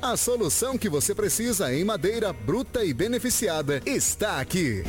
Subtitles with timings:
[0.00, 4.84] A solução que você precisa em madeira bruta e beneficiada está aqui.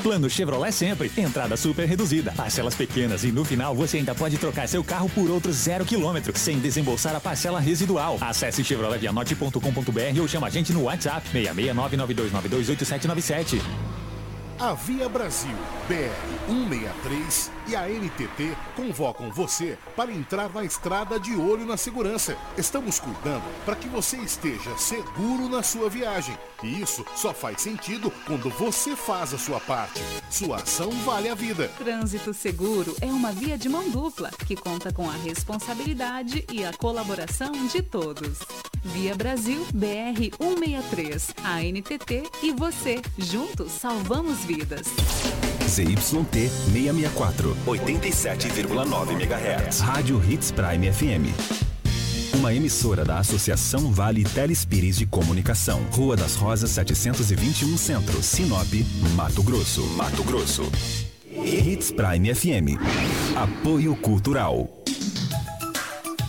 [0.00, 1.10] Plano Chevrolet sempre.
[1.16, 5.28] Entrada super reduzida, parcelas pequenas e no final você ainda pode trocar seu carro por
[5.28, 8.16] outro zero quilômetro, sem desembolsar a parcela residual.
[8.20, 13.60] Acesse chevroletvianote.com.br ou chama a gente no WhatsApp 66992928797.
[14.60, 15.54] A Via Brasil
[15.86, 22.36] BR 163 e a NTT convocam você para entrar na estrada de olho na segurança.
[22.56, 26.36] Estamos cuidando para que você esteja seguro na sua viagem.
[26.60, 30.02] E isso só faz sentido quando você faz a sua parte.
[30.28, 31.68] Sua ação vale a vida.
[31.78, 36.72] Trânsito Seguro é uma via de mão dupla que conta com a responsabilidade e a
[36.72, 38.40] colaboração de todos.
[38.92, 43.00] Via Brasil BR 163, a NTT e você.
[43.18, 44.86] Juntos salvamos vidas.
[45.68, 49.80] ZYT 664, 87,9 MHz.
[49.80, 51.58] Rádio Hits Prime FM.
[52.34, 55.82] Uma emissora da Associação Vale Telespires de Comunicação.
[55.90, 58.72] Rua das Rosas 721 Centro, Sinop,
[59.14, 59.82] Mato Grosso.
[59.96, 60.62] Mato Grosso.
[61.30, 62.80] Hits Prime FM.
[63.36, 64.77] Apoio Cultural.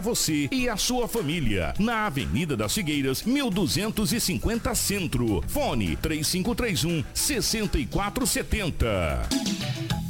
[0.00, 1.72] você você e a sua família.
[1.78, 5.42] Na Avenida das Figueiras, 1250 Centro.
[5.46, 10.09] Fone 3531 6470.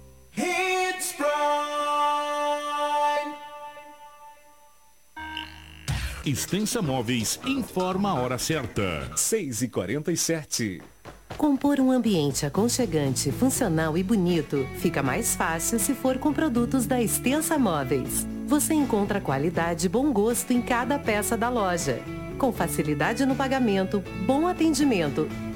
[6.23, 9.11] Extensa Móveis informa a hora certa.
[9.15, 10.81] 6 e 47
[11.37, 17.01] Compor um ambiente aconchegante, funcional e bonito fica mais fácil se for com produtos da
[17.01, 18.27] Extensa Móveis.
[18.45, 21.99] Você encontra qualidade e bom gosto em cada peça da loja.
[22.37, 25.27] Com facilidade no pagamento, bom atendimento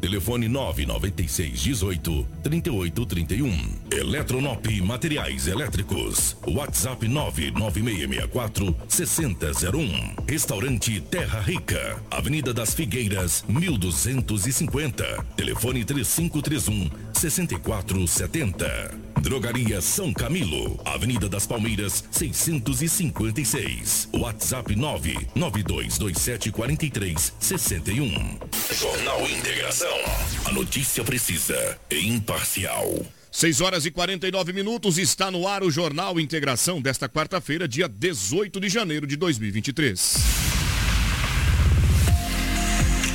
[0.00, 3.80] Telefone 996 18 38 31.
[3.90, 6.36] Eletronop Materiais Elétricos.
[6.46, 10.14] WhatsApp 99664 6001.
[10.26, 12.00] Restaurante Terra Rica.
[12.10, 15.04] Avenida das Figueiras, 1250.
[15.36, 19.07] Telefone 3531 6470.
[19.22, 20.80] Drogaria São Camilo.
[20.84, 24.08] Avenida das Palmeiras, 656.
[24.14, 28.38] WhatsApp 99227 43 61.
[28.74, 29.98] Jornal Integração.
[30.44, 32.86] A notícia precisa e imparcial.
[33.30, 38.58] 6 horas e 49 minutos está no ar o Jornal Integração desta quarta-feira, dia 18
[38.58, 40.16] de janeiro de 2023.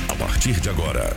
[0.08, 1.16] A partir de agora,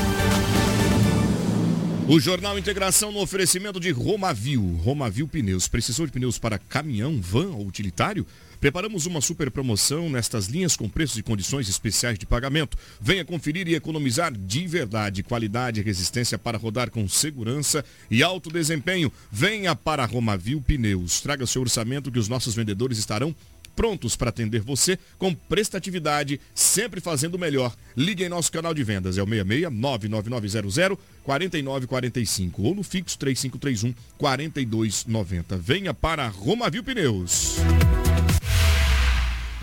[2.07, 4.79] O Jornal Integração no oferecimento de Romavil.
[4.83, 5.67] Romavil Pneus.
[5.67, 8.25] Precisou de pneus para caminhão, van ou utilitário?
[8.59, 12.77] Preparamos uma super promoção nestas linhas com preços e condições especiais de pagamento.
[12.99, 15.23] Venha conferir e economizar de verdade.
[15.23, 19.11] Qualidade e resistência para rodar com segurança e alto desempenho.
[19.31, 21.21] Venha para Romavil Pneus.
[21.21, 23.35] Traga seu orçamento que os nossos vendedores estarão
[23.75, 27.75] prontos para atender você com prestatividade, sempre fazendo o melhor.
[27.95, 33.93] Ligue em nosso canal de vendas, é o 66 99900 4945 ou no fixo 3531
[34.17, 35.57] 4290.
[35.57, 37.57] Venha para Romavil Pneus.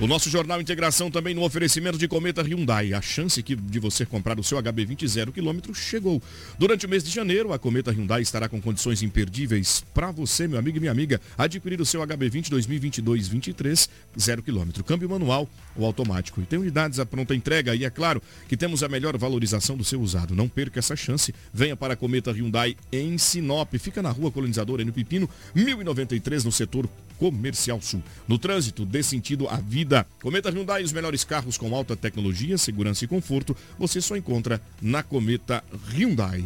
[0.00, 2.94] O nosso Jornal Integração também no oferecimento de Cometa Hyundai.
[2.94, 6.22] A chance de você comprar o seu HB20 zero quilômetro chegou.
[6.56, 10.56] Durante o mês de janeiro, a Cometa Hyundai estará com condições imperdíveis para você, meu
[10.56, 14.84] amigo e minha amiga, adquirir o seu HB20 2022-23 zero quilômetro.
[14.84, 16.40] Câmbio manual ou automático.
[16.40, 19.82] E tem unidades à pronta entrega e é claro que temos a melhor valorização do
[19.82, 20.32] seu usado.
[20.32, 21.34] Não perca essa chance.
[21.52, 23.74] Venha para a Cometa Hyundai em Sinop.
[23.74, 28.00] Fica na rua Colonizadora no Pipino, 1093 no setor Comercial Sul.
[28.28, 29.87] No trânsito, dê sentido à vida.
[30.22, 35.02] Cometa Hyundai, os melhores carros com alta tecnologia, segurança e conforto, você só encontra na
[35.02, 36.44] Cometa Hyundai.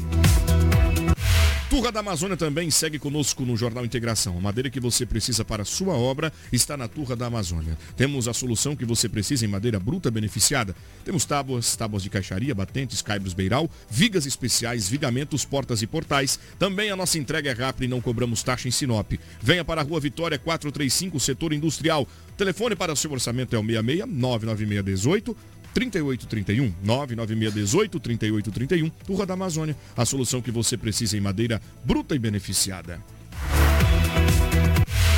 [1.72, 4.36] Turra da Amazônia também segue conosco no Jornal Integração.
[4.36, 7.78] A madeira que você precisa para a sua obra está na Turra da Amazônia.
[7.96, 10.76] Temos a solução que você precisa em madeira bruta beneficiada.
[11.02, 16.38] Temos tábuas, tábuas de caixaria, batentes, caibros beiral, vigas especiais, vigamentos, portas e portais.
[16.58, 19.10] Também a nossa entrega é rápida e não cobramos taxa em Sinop.
[19.40, 22.06] Venha para a Rua Vitória 435, setor industrial.
[22.36, 25.34] Telefone para o seu orçamento é o 66 99618
[25.74, 32.18] 3831 99618 3831 Turra da Amazônia, a solução que você precisa em madeira bruta e
[32.18, 33.00] beneficiada.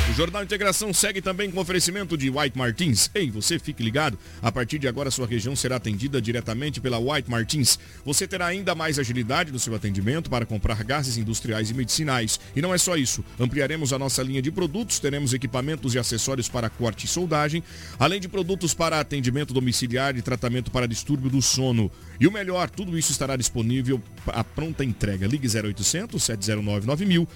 [0.07, 3.09] O Jornal Integração segue também com oferecimento de White Martins.
[3.15, 4.19] Ei, você fique ligado.
[4.39, 7.79] A partir de agora, sua região será atendida diretamente pela White Martins.
[8.05, 12.39] Você terá ainda mais agilidade no seu atendimento para comprar gases industriais e medicinais.
[12.55, 13.25] E não é só isso.
[13.39, 17.63] Ampliaremos a nossa linha de produtos, teremos equipamentos e acessórios para corte e soldagem,
[17.97, 21.91] além de produtos para atendimento domiciliar e tratamento para distúrbio do sono.
[22.19, 25.27] E o melhor, tudo isso estará disponível à pronta entrega.
[25.27, 27.27] Ligue 0800 709 9000,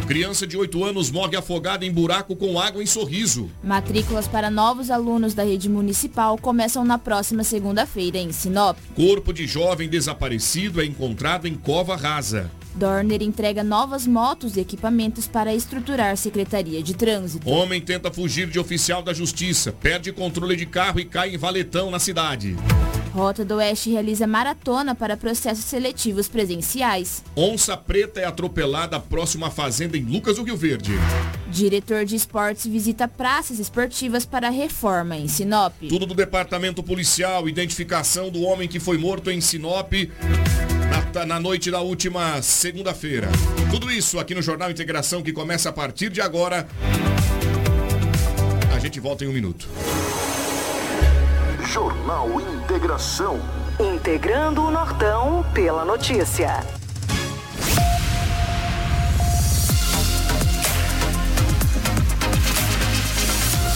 [0.07, 3.51] Criança de 8 anos morre afogada em buraco com água em sorriso.
[3.63, 8.79] Matrículas para novos alunos da rede municipal começam na próxima segunda-feira em Sinop.
[8.95, 12.49] Corpo de jovem desaparecido é encontrado em cova rasa.
[12.77, 17.49] Dorner entrega novas motos e equipamentos para estruturar Secretaria de Trânsito.
[17.49, 21.91] Homem tenta fugir de oficial da justiça, perde controle de carro e cai em valetão
[21.91, 22.55] na cidade.
[23.17, 27.25] Rota do Oeste realiza maratona para processos seletivos presenciais.
[27.35, 30.93] Onça Preta é atropelada próximo à fazenda em Lucas do Rio Verde.
[31.49, 35.73] Diretor de esportes visita praças esportivas para reforma em Sinop.
[35.89, 39.95] Tudo do departamento policial, identificação do homem que foi morto em Sinop
[41.15, 43.29] na, na noite da última segunda-feira.
[43.71, 46.69] Tudo isso aqui no Jornal Integração que começa a partir de agora.
[48.75, 49.67] A gente volta em um minuto.
[51.77, 53.39] Jornal Integração.
[53.79, 56.65] Integrando o Nortão pela notícia.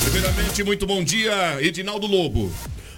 [0.02, 2.50] Primeiramente, muito bom dia, Edinaldo Lobo.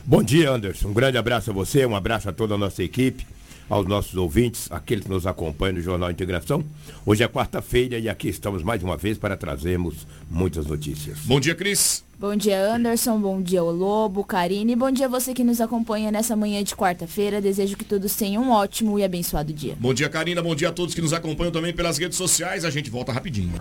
[0.05, 0.91] Bom dia, Anderson.
[0.91, 3.27] Um grande abraço a você, um abraço a toda a nossa equipe,
[3.69, 6.65] aos nossos ouvintes, aqueles que nos acompanham no Jornal Integração.
[7.05, 11.19] Hoje é quarta-feira e aqui estamos mais uma vez para trazermos muitas notícias.
[11.21, 12.05] Bom dia, Cris.
[12.19, 13.19] Bom dia, Anderson.
[13.19, 14.77] Bom dia, o Lobo, Karine.
[14.77, 17.41] Bom dia a você que nos acompanha nessa manhã de quarta-feira.
[17.41, 19.77] Desejo que todos tenham um ótimo e abençoado dia.
[19.81, 20.41] Bom dia, Karina.
[20.41, 22.65] Bom dia a todos que nos acompanham também pelas redes sociais.
[22.65, 23.55] A gente volta rapidinho.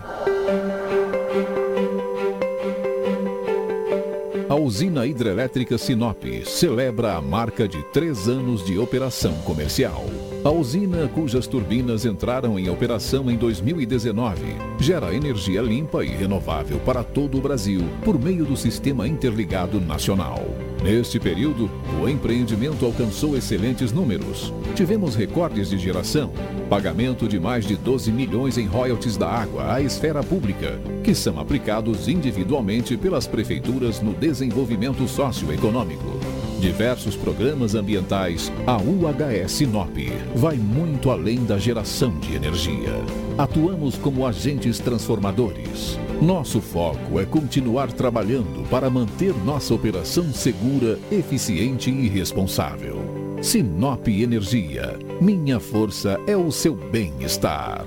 [4.52, 10.04] A usina hidrelétrica Sinop celebra a marca de três anos de operação comercial.
[10.44, 14.42] A usina, cujas turbinas entraram em operação em 2019,
[14.78, 20.44] gera energia limpa e renovável para todo o Brasil por meio do Sistema Interligado Nacional.
[20.82, 21.70] Neste período,
[22.02, 24.52] o empreendimento alcançou excelentes números.
[24.74, 26.32] Tivemos recordes de geração,
[26.68, 31.38] pagamento de mais de 12 milhões em royalties da água à esfera pública, que são
[31.38, 36.18] aplicados individualmente pelas prefeituras no desenvolvimento socioeconômico.
[36.58, 39.96] Diversos programas ambientais, a UHS Sinop
[40.34, 42.92] vai muito além da geração de energia.
[43.38, 45.98] Atuamos como agentes transformadores.
[46.22, 53.38] Nosso foco é continuar trabalhando para manter nossa operação segura, eficiente e responsável.
[53.42, 54.96] Sinop Energia.
[55.20, 57.84] Minha força é o seu bem-estar.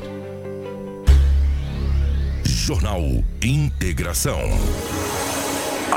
[2.43, 3.03] Jornal
[3.41, 4.41] Integração.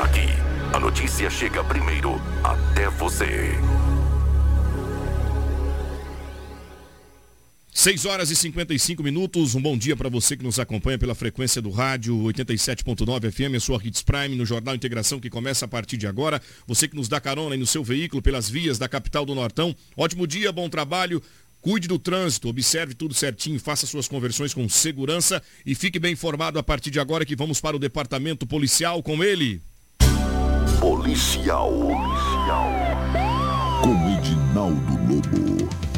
[0.01, 0.29] Aqui,
[0.73, 3.51] a notícia chega primeiro até você.
[7.79, 9.55] 6 horas e 55 minutos.
[9.55, 13.59] Um bom dia para você que nos acompanha pela frequência do rádio 87.9 FM, a
[13.61, 16.41] sua Hits Prime, no Jornal Integração que começa a partir de agora.
[16.67, 19.73] Você que nos dá carona aí no seu veículo pelas vias da capital do Nortão.
[19.95, 21.23] Ótimo dia, bom trabalho.
[21.61, 26.59] Cuide do trânsito, observe tudo certinho, faça suas conversões com segurança e fique bem informado
[26.59, 29.61] a partir de agora que vamos para o departamento policial com ele.
[30.81, 31.71] Policial.
[31.71, 32.71] Policial.
[33.81, 35.88] Com Edinaldo Lobo.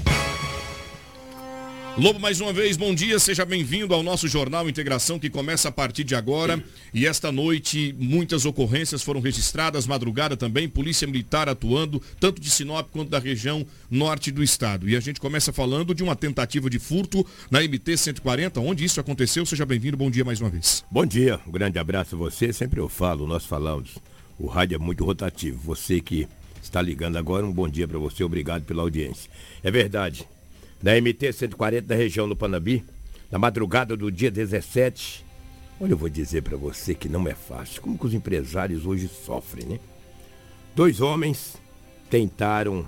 [1.97, 5.71] Lobo, mais uma vez, bom dia, seja bem-vindo ao nosso Jornal Integração que começa a
[5.71, 6.63] partir de agora.
[6.93, 12.89] E esta noite, muitas ocorrências foram registradas, madrugada também, Polícia Militar atuando, tanto de Sinop
[12.91, 14.87] quanto da região norte do estado.
[14.87, 18.99] E a gente começa falando de uma tentativa de furto na MT 140, onde isso
[18.99, 19.45] aconteceu.
[19.45, 20.85] Seja bem-vindo, bom dia mais uma vez.
[20.89, 22.53] Bom dia, um grande abraço a você.
[22.53, 23.97] Sempre eu falo, nós falamos,
[24.39, 25.59] o rádio é muito rotativo.
[25.65, 26.25] Você que
[26.63, 29.29] está ligando agora, um bom dia para você, obrigado pela audiência.
[29.61, 30.25] É verdade,
[30.81, 32.83] na MT 140 da região do Panambi,
[33.29, 35.25] na madrugada do dia 17.
[35.79, 37.81] Olha, eu vou dizer para você que não é fácil.
[37.81, 39.79] Como que os empresários hoje sofrem, né?
[40.75, 41.57] Dois homens
[42.09, 42.85] tentaram,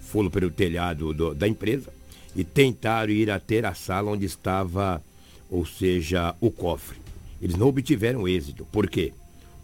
[0.00, 1.92] foram pelo telhado do, da empresa
[2.34, 5.02] e tentaram ir até a sala onde estava,
[5.48, 6.98] ou seja, o cofre.
[7.40, 8.64] Eles não obtiveram êxito.
[8.66, 9.12] Por quê?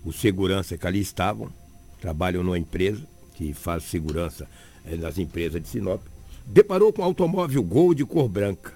[0.05, 1.53] Os seguranças que ali estavam,
[2.01, 3.03] trabalham numa empresa
[3.35, 4.49] que faz segurança
[4.85, 6.03] eh, nas empresas de Sinop,
[6.49, 8.73] deparou com um automóvel Gol de cor branca.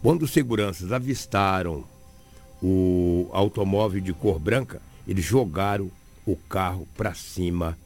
[0.00, 1.84] Quando os seguranças avistaram
[2.62, 5.90] o automóvel de cor branca, eles jogaram
[6.24, 7.78] o carro para cima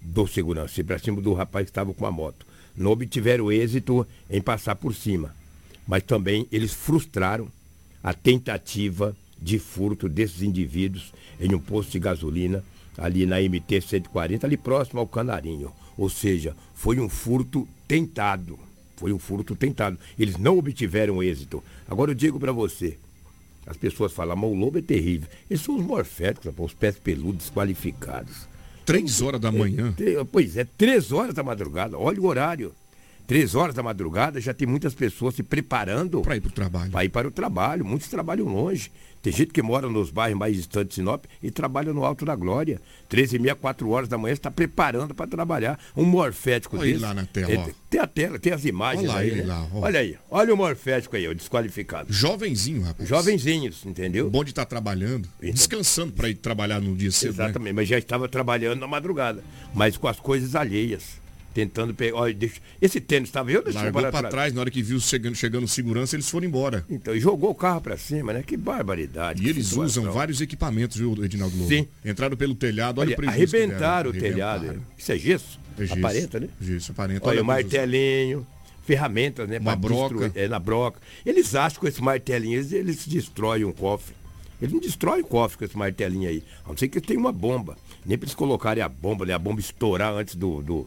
[0.00, 2.44] do segurança, para cima do rapaz que estava com a moto.
[2.76, 5.34] Não obtiveram êxito em passar por cima,
[5.86, 7.48] mas também eles frustraram
[8.02, 12.64] a tentativa de furto desses indivíduos em um posto de gasolina
[12.98, 15.72] ali na MT 140, ali próximo ao Canarinho.
[15.96, 18.58] Ou seja, foi um furto tentado.
[18.96, 19.98] Foi um furto tentado.
[20.18, 21.62] Eles não obtiveram êxito.
[21.88, 22.96] Agora eu digo para você,
[23.66, 25.28] as pessoas falam, mas o lobo é terrível.
[25.48, 28.48] Eles são os morféticos, rapaz, os pés peludos desqualificados.
[28.84, 29.94] Três horas da manhã.
[30.00, 31.96] É, pois é, três horas da madrugada.
[31.96, 32.72] Olha o horário.
[33.26, 36.90] Três horas da madrugada já tem muitas pessoas se preparando para ir para o trabalho.
[36.90, 37.84] Para ir para o trabalho.
[37.84, 38.90] Muitos trabalham longe.
[39.22, 42.34] Tem gente que mora nos bairros mais distantes de Sinop e trabalha no Alto da
[42.34, 42.80] Glória.
[43.08, 45.78] Três e meia, quatro horas da manhã está preparando para trabalhar.
[45.96, 46.96] Um morfético Olha desse.
[46.96, 47.68] ele lá na tela, É, ó.
[47.88, 49.28] tem a tela, tem as imagens Olha aí.
[49.30, 49.46] ele né?
[49.46, 49.68] lá.
[49.74, 50.16] Olha aí.
[50.28, 52.12] Olha o morfético aí, o desqualificado.
[52.12, 53.08] Jovenzinho, rapaz.
[53.08, 54.28] Jovenzinhos, entendeu?
[54.28, 57.36] Bom de estar trabalhando, descansando para ir trabalhar no dia cedo.
[57.36, 57.44] né?
[57.44, 61.21] Exatamente, mas já estava trabalhando na madrugada, mas com as coisas alheias.
[61.52, 62.16] Tentando pegar.
[62.16, 62.60] Olha, deixa...
[62.80, 66.16] Esse tênis estava eu deixei Largou para trás, na hora que viu chegando, chegando segurança,
[66.16, 66.84] eles foram embora.
[66.88, 68.42] Então, e jogou o carro para cima, né?
[68.42, 69.44] Que barbaridade.
[69.44, 70.02] E eles situação.
[70.02, 71.68] usam vários equipamentos, viu, Edinaldo Lobo?
[71.68, 71.86] Sim.
[72.04, 74.82] Entraram pelo telhado, olha, olha o Arrebentaram o telhado.
[74.96, 75.60] Isso é gesso?
[75.78, 75.98] É gesso.
[75.98, 76.48] Aparenta, né?
[76.60, 77.26] Gesso, aparenta.
[77.26, 78.46] Olha, olha o martelinho
[78.84, 79.58] ferramentas, né?
[79.58, 80.32] Uma broca.
[80.34, 81.00] É, na broca.
[81.24, 84.14] Eles acham que com esse martelinho, eles, eles destroem um cofre.
[84.60, 86.42] Eles não destroem o cofre com esse martelinho aí.
[86.64, 87.76] A não ser que tem uma bomba.
[88.04, 89.32] Nem para eles colocarem a bomba, né?
[89.32, 90.62] A bomba estourar antes do.
[90.62, 90.86] do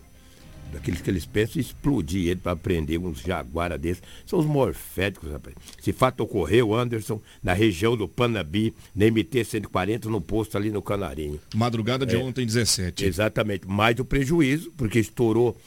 [0.75, 4.03] daqueles que eles pensam explodir ele para prender uns jaguara desses.
[4.25, 5.55] São os morféticos, rapaz.
[5.79, 11.39] Esse fato ocorreu, Anderson, na região do Panabi, na MT-140, no posto ali no Canarinho.
[11.55, 13.05] Madrugada de é, ontem, 17.
[13.05, 13.67] Exatamente.
[13.67, 15.57] Mais o prejuízo, porque estourou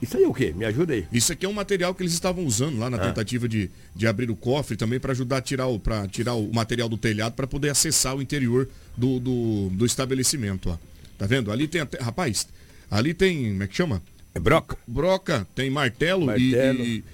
[0.00, 0.52] isso aí é o quê?
[0.52, 1.06] Me ajuda aí.
[1.12, 3.00] Isso aqui é um material que eles estavam usando lá na ah.
[3.00, 6.52] tentativa de, de abrir o cofre também para ajudar a tirar o, pra tirar o
[6.52, 10.70] material do telhado para poder acessar o interior do, do, do, estabelecimento.
[10.70, 10.78] Ó.
[11.16, 11.52] Tá vendo?
[11.52, 12.02] Ali tem até.
[12.02, 12.48] Rapaz,
[12.90, 13.50] ali tem.
[13.50, 14.02] Como é que chama?
[14.34, 14.76] É broca.
[14.86, 16.84] Broca, tem martelo, martelo.
[16.84, 16.98] e.
[16.98, 17.04] e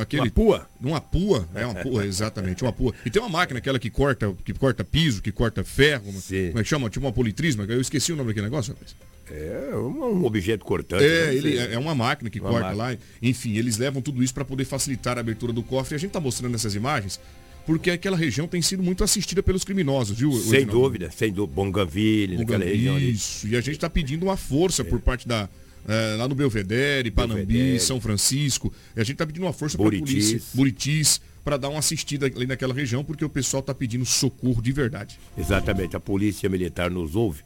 [0.00, 0.68] aquele, uma pua?
[0.80, 2.94] Uma pua, é uma pua, exatamente, uma pua.
[3.04, 6.48] E tem uma máquina, aquela que corta, que corta piso, que corta ferro, Sim.
[6.48, 6.88] como é que chama?
[6.88, 8.94] Tipo uma politrisma, eu esqueci o nome daquele negócio, rapaz.
[9.30, 11.02] É um objeto cortante.
[11.02, 11.34] É, né?
[11.34, 12.92] ele, é uma máquina que uma corta máquina.
[12.92, 12.98] lá.
[13.22, 15.94] Enfim, eles levam tudo isso para poder facilitar a abertura do cofre.
[15.94, 17.18] E a gente está mostrando essas imagens
[17.66, 20.32] porque aquela região tem sido muito assistida pelos criminosos, viu?
[20.32, 21.54] Sem dúvida, sem dúvida.
[21.54, 23.12] Bongaville, naquela região ali.
[23.12, 24.84] Isso, e a gente está pedindo uma força é.
[24.84, 25.48] por parte da.
[25.86, 27.80] É, lá no Belvedere, Panambi, Belvedere.
[27.80, 28.72] São Francisco.
[28.96, 30.40] E a gente está pedindo uma força para a polícia.
[30.54, 34.72] Buritis para dar uma assistida ali naquela região, porque o pessoal está pedindo socorro de
[34.72, 35.18] verdade.
[35.36, 37.42] Exatamente, a polícia militar nos ouve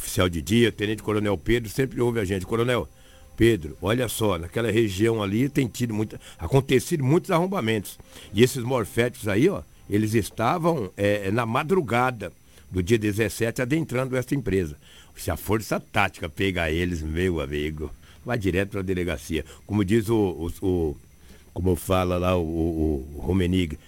[0.00, 2.46] oficial de dia, Tenente Coronel Pedro, sempre ouve a gente.
[2.46, 2.88] Coronel,
[3.36, 7.98] Pedro, olha só, naquela região ali tem tido muito, acontecido muitos arrombamentos.
[8.32, 12.32] E esses morféticos aí, ó, eles estavam é, na madrugada
[12.70, 14.76] do dia 17 adentrando essa empresa.
[15.16, 17.90] Se a força tática pegar eles, meu amigo,
[18.24, 19.44] vai direto para a delegacia.
[19.66, 20.16] Como diz o,
[20.62, 20.96] o, o,
[21.52, 23.78] como fala lá o, o, o Romenig,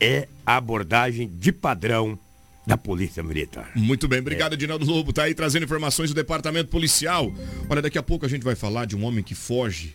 [0.00, 2.18] é abordagem de padrão
[2.66, 3.70] da Polícia Militar.
[3.74, 4.54] Muito bem, obrigado, é.
[4.54, 5.12] Edinaldo Lobo.
[5.12, 7.32] Tá aí trazendo informações do Departamento Policial.
[7.68, 9.94] Olha, daqui a pouco a gente vai falar de um homem que foge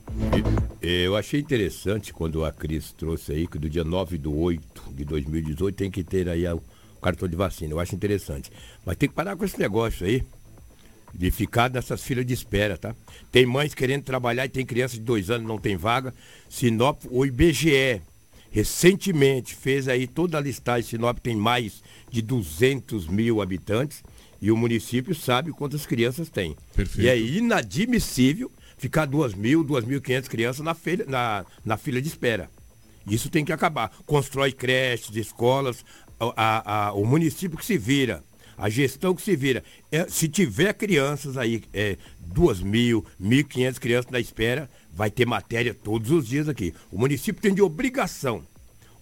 [0.81, 5.05] Eu achei interessante quando a Cris trouxe aí que do dia 9 do 8 de
[5.05, 6.63] 2018 tem que ter aí o
[7.01, 7.73] cartão de vacina.
[7.73, 8.51] Eu acho interessante.
[8.85, 10.25] Mas tem que parar com esse negócio aí
[11.15, 12.95] de ficar nessas filas de espera, tá?
[13.31, 16.15] Tem mães querendo trabalhar e tem crianças de dois anos não tem vaga.
[16.49, 18.01] Sinop, o IBGE
[18.51, 20.89] recentemente fez aí toda a listagem.
[20.89, 24.03] Sinop tem mais de 200 mil habitantes
[24.41, 26.57] e o município sabe quantas crianças tem.
[26.75, 27.05] Perfeito.
[27.05, 32.49] E é inadmissível ficar 2 mil, 2.500 crianças na, fila, na, na fila de espera.
[33.07, 33.91] Isso tem que acabar.
[34.07, 35.85] Constrói creches, escolas,
[36.19, 38.23] a, a, a, o município que se vira,
[38.61, 39.65] a gestão que se vira.
[39.91, 45.73] É, se tiver crianças aí, é, 2 mil, 1.500 crianças na espera, vai ter matéria
[45.73, 46.75] todos os dias aqui.
[46.93, 48.45] O município tem de obrigação,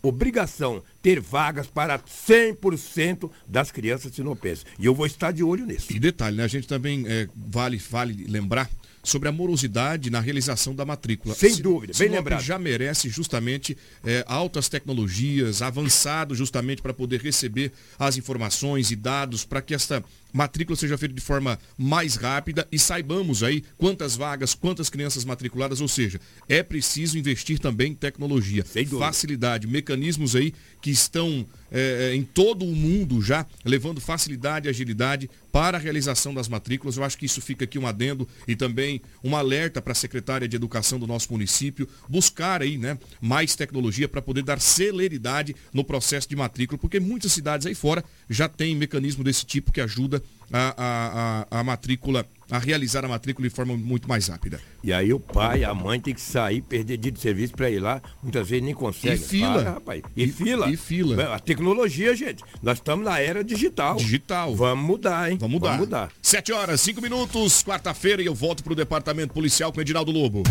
[0.00, 4.64] obrigação, ter vagas para 100% das crianças sinopenses.
[4.78, 5.92] E eu vou estar de olho nisso.
[5.92, 6.44] E detalhe, né?
[6.44, 8.70] A gente também é, vale, vale lembrar
[9.02, 11.34] sobre a morosidade na realização da matrícula.
[11.34, 12.42] Sem dúvida, bem Sinop lembrado.
[12.42, 19.44] já merece justamente é, altas tecnologias, avançado justamente para poder receber as informações e dados
[19.44, 24.54] para que esta matrícula seja feita de forma mais rápida e saibamos aí quantas vagas,
[24.54, 28.64] quantas crianças matriculadas, ou seja, é preciso investir também em tecnologia,
[28.98, 35.30] facilidade, mecanismos aí que estão é, em todo o mundo já levando facilidade e agilidade
[35.52, 36.96] para a realização das matrículas.
[36.96, 40.48] Eu acho que isso fica aqui um adendo e também um alerta para a secretária
[40.48, 45.84] de Educação do nosso município buscar aí, né, mais tecnologia para poder dar celeridade no
[45.84, 50.17] processo de matrícula, porque muitas cidades aí fora já têm mecanismo desse tipo que ajuda
[50.52, 54.59] a, a, a, a matrícula, a realizar a matrícula de forma muito mais rápida.
[54.83, 57.78] E aí o pai, a mãe tem que sair, perder dia de serviço para ir
[57.81, 59.22] lá, muitas vezes nem consegue.
[59.22, 59.52] E fila.
[59.62, 60.02] Para, rapaz.
[60.16, 60.70] E, E- fila.
[60.70, 61.35] e fila.
[61.35, 62.42] A tecnologia, gente.
[62.62, 63.96] Nós estamos na era digital.
[63.96, 64.54] Digital.
[64.57, 65.37] Vamos mudar, hein?
[65.38, 65.70] Vamos mudar.
[65.72, 66.12] Vamos mudar.
[66.22, 70.42] 7 horas, 5 minutos, quarta-feira, e eu volto para o departamento policial com Edinaldo Lobo.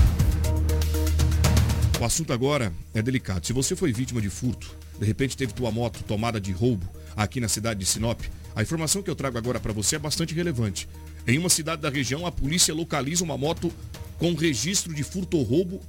[2.00, 3.46] O assunto agora é delicado.
[3.46, 7.40] Se você foi vítima de furto, de repente teve tua moto tomada de roubo aqui
[7.40, 8.22] na cidade de Sinop,
[8.58, 10.90] a informação que eu trago agora para você é bastante relevante.
[11.28, 13.72] Em uma cidade da região, a polícia localiza uma moto
[14.18, 15.80] com registro de furto ou roubo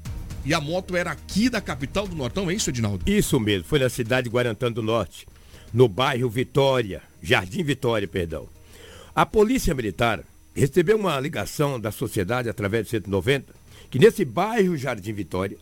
[0.45, 3.11] e a moto era aqui da capital do Nortão, é isso, Edinaldo?
[3.11, 5.27] Isso mesmo, foi na cidade de Guarantã do Norte,
[5.73, 8.47] no bairro Vitória, Jardim Vitória, perdão.
[9.15, 10.23] A Polícia Militar
[10.55, 13.51] recebeu uma ligação da sociedade através do 190
[13.89, 15.57] que nesse bairro Jardim Vitória,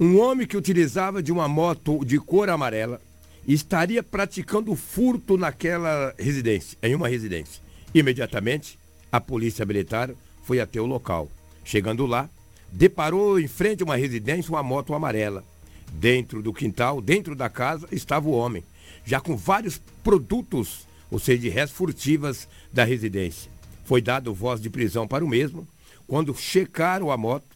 [0.00, 3.00] um homem que utilizava de uma moto de cor amarela
[3.46, 7.62] estaria praticando furto naquela residência, em uma residência.
[7.94, 8.78] Imediatamente,
[9.10, 10.10] a Polícia Militar
[10.42, 11.28] foi até o local.
[11.64, 12.28] Chegando lá,
[12.70, 15.44] deparou em frente a uma residência uma moto amarela.
[15.92, 18.62] Dentro do quintal, dentro da casa, estava o homem,
[19.04, 23.50] já com vários produtos, ou seja, de res furtivas da residência.
[23.84, 25.66] Foi dado voz de prisão para o mesmo.
[26.06, 27.46] Quando checaram a moto,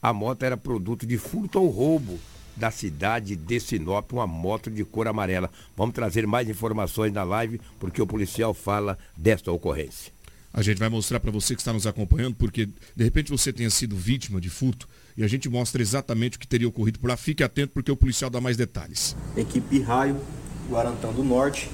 [0.00, 2.18] a moto era produto de furto ou roubo
[2.56, 5.50] da cidade de Sinop, uma moto de cor amarela.
[5.76, 10.12] Vamos trazer mais informações na live, porque o policial fala desta ocorrência.
[10.54, 13.70] A gente vai mostrar para você que está nos acompanhando, porque de repente você tenha
[13.70, 14.86] sido vítima de furto
[15.16, 17.16] e a gente mostra exatamente o que teria ocorrido por lá.
[17.16, 19.16] Fique atento porque o policial dá mais detalhes.
[19.34, 20.20] Equipe Raio,
[20.68, 21.70] Guarantã do Norte,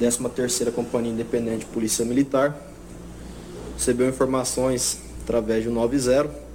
[0.00, 2.60] 13ª Companhia Independente de Polícia Militar,
[3.74, 6.45] recebeu informações através do 90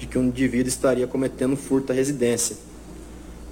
[0.00, 2.56] de que um indivíduo estaria cometendo furto à residência,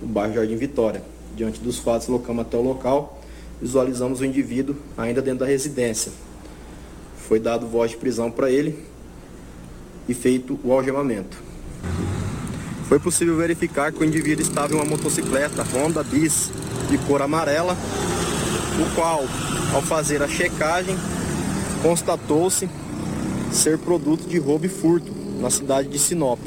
[0.01, 1.03] no bairro Jardim Vitória.
[1.37, 3.21] Diante dos fatos, locamos até o local,
[3.61, 6.11] visualizamos o indivíduo ainda dentro da residência.
[7.29, 8.83] Foi dado voz de prisão para ele
[10.09, 11.37] e feito o algemamento.
[12.89, 16.51] Foi possível verificar que o indivíduo estava em uma motocicleta Honda Bis
[16.89, 17.77] de cor amarela,
[18.81, 19.23] o qual,
[19.75, 20.97] ao fazer a checagem,
[21.83, 22.67] constatou-se
[23.53, 26.39] ser produto de roubo e furto na cidade de Sinop.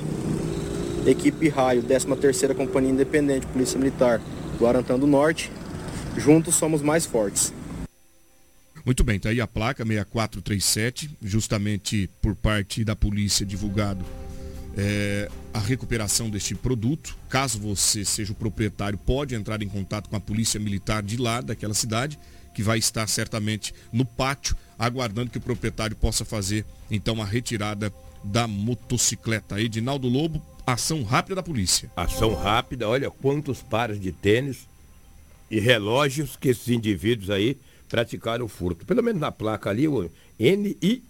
[1.06, 4.21] Equipe Raio, 13ª Companhia Independente de Polícia Militar,
[4.60, 5.51] Guarantã do Norte,
[6.17, 7.51] juntos somos mais fortes.
[8.86, 14.04] Muito bem, tá aí a placa 6437, justamente por parte da polícia divulgado
[14.77, 17.15] é, a recuperação deste produto.
[17.30, 21.41] Caso você seja o proprietário, pode entrar em contato com a polícia militar de lá,
[21.41, 22.17] daquela cidade,
[22.54, 27.91] que vai estar certamente no pátio, aguardando que o proprietário possa fazer então a retirada
[28.23, 29.60] da motocicleta.
[29.60, 31.91] Edinaldo Lobo, ação rápida da polícia.
[31.95, 34.67] Ação rápida, olha quantos pares de tênis
[35.49, 37.57] e relógios que esses indivíduos aí
[37.89, 38.86] praticaram o furto.
[38.86, 41.03] Pelo menos na placa ali, o NIY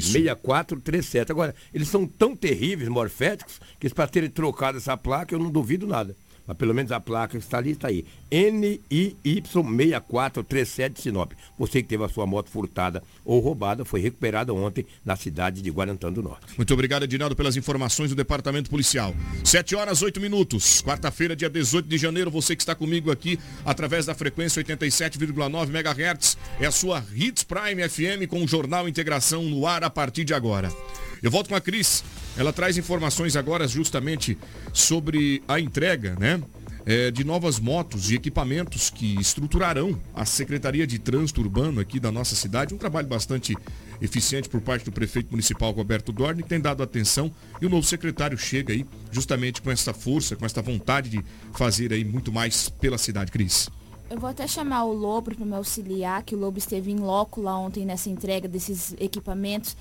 [0.00, 1.32] 6437.
[1.32, 5.86] Agora, eles são tão terríveis, morféticos, que para terem trocado essa placa, eu não duvido
[5.86, 6.16] nada.
[6.46, 8.06] Mas pelo menos a placa que está ali, está aí.
[8.30, 11.32] NIY6437 Sinop.
[11.58, 15.70] Você que teve a sua moto furtada ou roubada, foi recuperada ontem na cidade de
[15.70, 16.54] Guarantã do Norte.
[16.56, 19.12] Muito obrigado, Edinaldo, pelas informações do Departamento Policial.
[19.44, 20.82] 7 horas, 8 minutos.
[20.82, 26.38] Quarta-feira, dia 18 de janeiro, você que está comigo aqui através da frequência 87,9 MHz.
[26.60, 30.34] É a sua Hits Prime FM com o Jornal Integração no ar a partir de
[30.34, 30.70] agora.
[31.22, 32.04] Eu volto com a Cris.
[32.36, 34.36] Ela traz informações agora justamente
[34.72, 36.40] sobre a entrega, né?
[36.88, 42.12] É, de novas motos e equipamentos que estruturarão a Secretaria de Trânsito Urbano aqui da
[42.12, 42.72] nossa cidade.
[42.72, 43.56] Um trabalho bastante
[44.00, 47.84] eficiente por parte do prefeito municipal Roberto Dorne, que tem dado atenção e o novo
[47.84, 51.24] secretário chega aí justamente com essa força, com essa vontade de
[51.54, 53.68] fazer aí muito mais pela cidade, Cris.
[54.08, 57.40] Eu vou até chamar o Lobo para me auxiliar, que o Lobo esteve em loco
[57.40, 59.76] lá ontem nessa entrega desses equipamentos,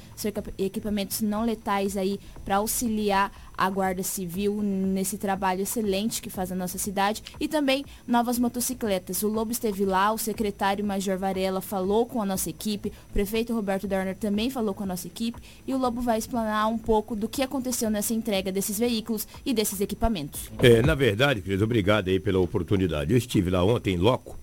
[0.57, 6.55] equipamentos não letais aí para auxiliar a Guarda Civil nesse trabalho excelente que faz a
[6.55, 9.23] nossa cidade e também novas motocicletas.
[9.23, 13.53] O Lobo esteve lá, o secretário Major Varela falou com a nossa equipe, o prefeito
[13.53, 17.15] Roberto Dorner também falou com a nossa equipe e o Lobo vai explanar um pouco
[17.15, 20.49] do que aconteceu nessa entrega desses veículos e desses equipamentos.
[20.59, 23.11] É, na verdade, querido, obrigado aí pela oportunidade.
[23.11, 24.37] Eu estive lá ontem em loco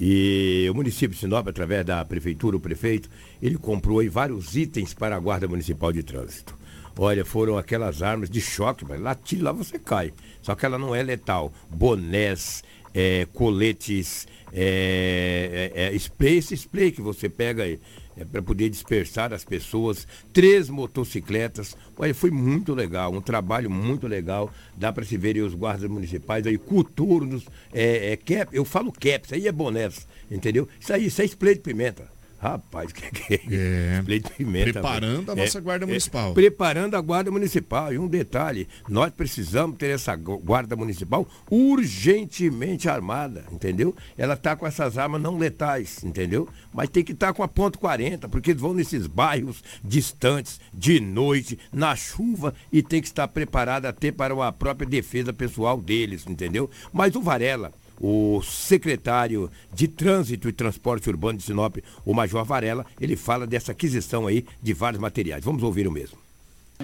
[0.00, 3.10] e o município de Sinop, através da prefeitura, o prefeito,
[3.42, 6.57] ele comprou aí vários itens para a Guarda Municipal de Trânsito.
[7.00, 10.12] Olha, foram aquelas armas de choque, mas lá tira, lá você cai.
[10.42, 11.52] Só que ela não é letal.
[11.70, 17.78] Bonés, é, coletes, é, é, é, spray, esse spray que você pega aí,
[18.16, 20.08] é, para poder dispersar as pessoas.
[20.32, 21.76] Três motocicletas.
[21.96, 24.50] Olha, foi muito legal, um trabalho muito legal.
[24.76, 28.90] Dá para se ver aí os guardas municipais aí, coturnos, é, é cap, eu falo
[28.90, 30.68] caps, aí é bonés, entendeu?
[30.80, 32.17] Isso aí, isso é spray de pimenta.
[32.38, 34.72] Rapaz, que, que é Leite pimenta.
[34.72, 36.30] Preparando a nossa é, guarda municipal.
[36.30, 37.92] É, preparando a guarda municipal.
[37.92, 43.94] E um detalhe, nós precisamos ter essa guarda municipal urgentemente armada, entendeu?
[44.16, 46.48] Ela está com essas armas não letais, entendeu?
[46.72, 50.60] Mas tem que estar tá com a ponto 40, porque eles vão nesses bairros distantes,
[50.72, 55.80] de noite, na chuva, e tem que estar preparada até para a própria defesa pessoal
[55.80, 56.70] deles, entendeu?
[56.92, 62.86] Mas o Varela, o secretário de Trânsito e Transporte Urbano de Sinop, o Major Varela,
[63.00, 65.44] ele fala dessa aquisição aí de vários materiais.
[65.44, 66.18] Vamos ouvir o mesmo.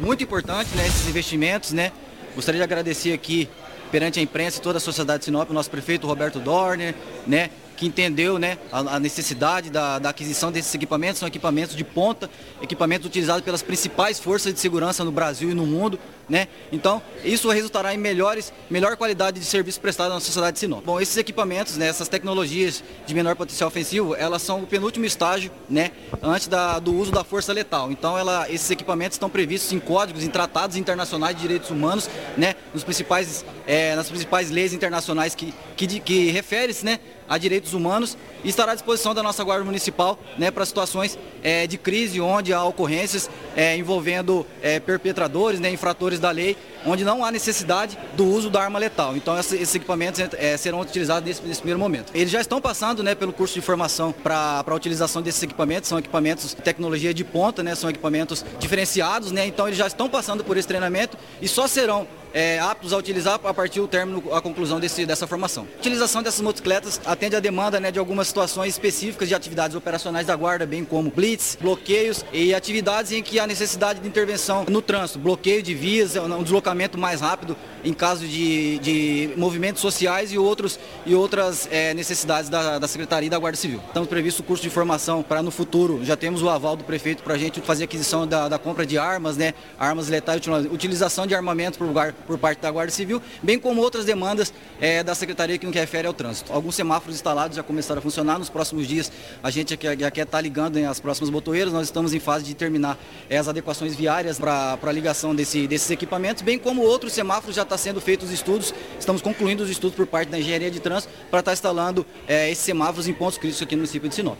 [0.01, 1.93] Muito importante, né, esses investimentos, né?
[2.35, 3.49] Gostaria de agradecer aqui
[3.93, 6.95] perante a imprensa e toda a sociedade de Sinop, o nosso prefeito Roberto Dorner,
[7.27, 11.19] né, que entendeu né, a, a necessidade da, da, aquisição desses equipamentos.
[11.19, 12.31] São equipamentos de ponta,
[12.63, 15.99] equipamentos utilizados pelas principais forças de segurança no Brasil e no mundo.
[16.29, 16.49] Né?
[16.73, 20.83] Então, isso resultará em melhores, melhor qualidade de serviço prestado na sociedade de Sinop.
[20.85, 25.51] Bom, esses equipamentos, né, essas tecnologias de menor potencial ofensivo, elas são o penúltimo estágio
[25.69, 25.91] né,
[26.23, 27.93] antes da, do uso da força letal.
[27.93, 32.09] Então, ela, esses equipamentos estão previstos em códigos, em tratados internacionais de direitos humanos,
[32.39, 37.75] né, nos principais, é, nas principais leis internacionais que, que, que referem-se né, a direitos
[37.75, 42.21] humanos e estará à disposição da nossa Guarda Municipal né, para situações é, de crise
[42.21, 46.57] onde há ocorrências é, envolvendo é, perpetradores, né, infratores da lei,
[46.87, 49.17] onde não há necessidade do uso da arma letal.
[49.17, 52.13] Então esses equipamentos é, serão utilizados nesse, nesse, primeiro momento.
[52.15, 55.99] Eles já estão passando né, pelo curso de formação para a utilização desses equipamentos, são
[55.99, 60.45] equipamentos de tecnologia de ponta, né, são equipamentos diferenciados, né, então eles já estão passando
[60.45, 64.41] por esse treinamento e só serão é, aptos a utilizar a partir do término, a
[64.41, 65.69] conclusão desse, dessa formação.
[65.77, 70.27] A utilização dessas motocicletas atende à demanda né, de algumas situações específicas de atividades operacionais
[70.27, 74.83] da Guarda, bem como blitz, bloqueios e atividades em que há necessidade de intervenção no
[74.83, 80.39] trânsito, bloqueio de vias, um deslocamento mais rápido em caso de, de movimentos sociais e,
[80.39, 83.81] outros, e outras é, necessidades da, da Secretaria e da Guarda Civil.
[83.87, 87.23] Estamos previsto o curso de formação para no futuro, já temos o aval do prefeito
[87.23, 91.35] para a gente fazer aquisição da, da compra de armas, né, armas letais, utilização de
[91.35, 91.89] armamento por,
[92.27, 96.07] por parte da Guarda Civil, bem como outras demandas é, da Secretaria que não refere
[96.07, 96.53] ao trânsito.
[96.53, 98.39] Alguns semáforos instalados já começaram a funcionar.
[98.39, 99.11] Nos próximos dias,
[99.43, 101.73] a gente aqui, aqui está ligando né, as próximas botoeiras.
[101.73, 105.91] Nós estamos em fase de terminar é, as adequações viárias para a ligação desse, desses
[105.91, 108.73] equipamentos, bem como outros semáforos já está sendo feitos os estudos.
[108.99, 112.51] Estamos concluindo os estudos por parte da Engenharia de Trânsito para estar tá instalando é,
[112.51, 114.39] esses semáforos em pontos críticos aqui no município de Sinop.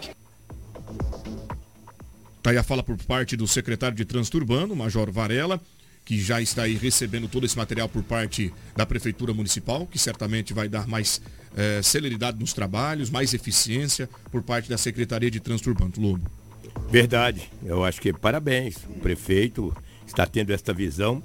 [2.39, 5.61] Está aí a fala por parte do secretário de Trânsito Urbano, Major Varela
[6.05, 10.53] que já está aí recebendo todo esse material por parte da Prefeitura Municipal, que certamente
[10.53, 11.19] vai dar mais
[11.57, 15.93] eh, celeridade nos trabalhos, mais eficiência por parte da Secretaria de Trânsito Urbano.
[15.97, 16.31] Lobo.
[16.91, 17.51] Verdade.
[17.65, 18.77] Eu acho que parabéns.
[18.85, 19.75] O prefeito
[20.07, 21.23] está tendo esta visão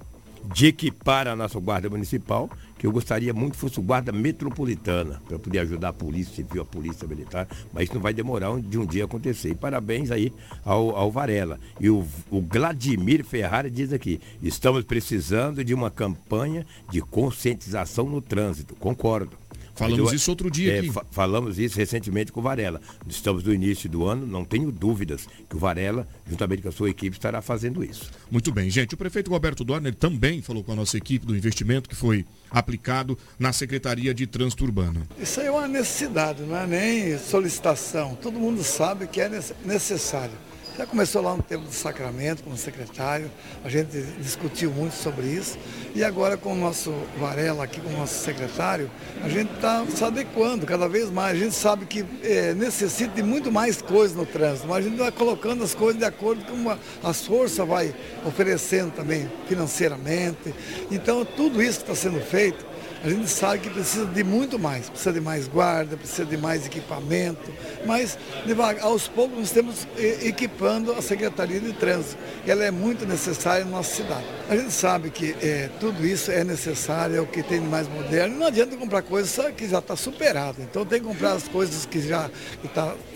[0.54, 5.38] de equipar a nossa guarda municipal, que eu gostaria muito que fosse guarda metropolitana, para
[5.38, 8.86] poder ajudar a polícia civil, a polícia militar, mas isso não vai demorar de um
[8.86, 9.50] dia acontecer.
[9.50, 10.32] E parabéns aí
[10.64, 11.60] ao, ao Varela.
[11.80, 18.22] E o, o Vladimir Ferrari diz aqui, estamos precisando de uma campanha de conscientização no
[18.22, 18.76] trânsito.
[18.76, 19.38] Concordo.
[19.80, 20.92] Falamos eu, isso outro dia é, aqui.
[20.92, 22.82] Fa falamos isso recentemente com o Varela.
[23.08, 26.90] Estamos no início do ano, não tenho dúvidas que o Varela, juntamente com a sua
[26.90, 28.12] equipe, estará fazendo isso.
[28.30, 28.94] Muito bem, gente.
[28.94, 33.18] O prefeito Roberto Dorner também falou com a nossa equipe do investimento que foi aplicado
[33.38, 35.08] na Secretaria de Trânsito Urbano.
[35.18, 38.16] Isso aí é uma necessidade, não é nem solicitação.
[38.22, 39.30] Todo mundo sabe que é
[39.64, 40.49] necessário.
[40.80, 43.30] Já começou lá no tempo do Sacramento, como secretário,
[43.66, 45.58] a gente discutiu muito sobre isso.
[45.94, 48.90] E agora com o nosso Varela aqui, com o nosso secretário,
[49.22, 51.36] a gente está se adequando cada vez mais.
[51.36, 54.98] A gente sabe que é, necessita de muito mais coisas no trânsito, mas a gente
[54.98, 57.94] vai colocando as coisas de acordo com a, as forças vai
[58.26, 60.56] oferecendo também financeiramente.
[60.90, 62.66] Então tudo isso que está sendo feito
[63.04, 66.66] a gente sabe que precisa de muito mais, precisa de mais guarda, precisa de mais
[66.66, 67.52] equipamento,
[67.86, 69.88] mas devagar, aos poucos nós estamos
[70.22, 74.26] equipando a Secretaria de Trânsito, que ela é muito necessária na nossa cidade.
[74.50, 77.88] A gente sabe que é, tudo isso é necessário, é o que tem de mais
[77.88, 81.86] moderno, não adianta comprar coisa que já está superada, então tem que comprar as coisas
[81.86, 82.30] que já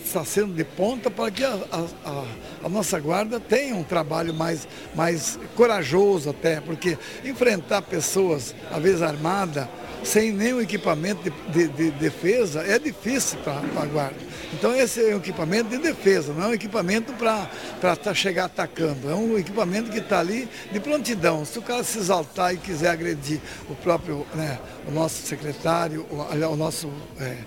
[0.04, 2.24] está tá sendo de ponta para que a, a,
[2.64, 9.02] a, nossa guarda tenha um trabalho mais, mais corajoso até, porque enfrentar pessoas, às vezes
[9.02, 9.66] armadas,
[10.04, 14.16] sem nenhum equipamento de, de, de defesa é difícil para a guarda.
[14.52, 19.14] Então esse é um equipamento de defesa, não é um equipamento para chegar atacando, é
[19.14, 21.44] um equipamento que está ali de prontidão.
[21.44, 26.46] Se o cara se exaltar e quiser agredir o próprio, né, o nosso secretário, o,
[26.52, 26.88] o nosso
[27.18, 27.38] é,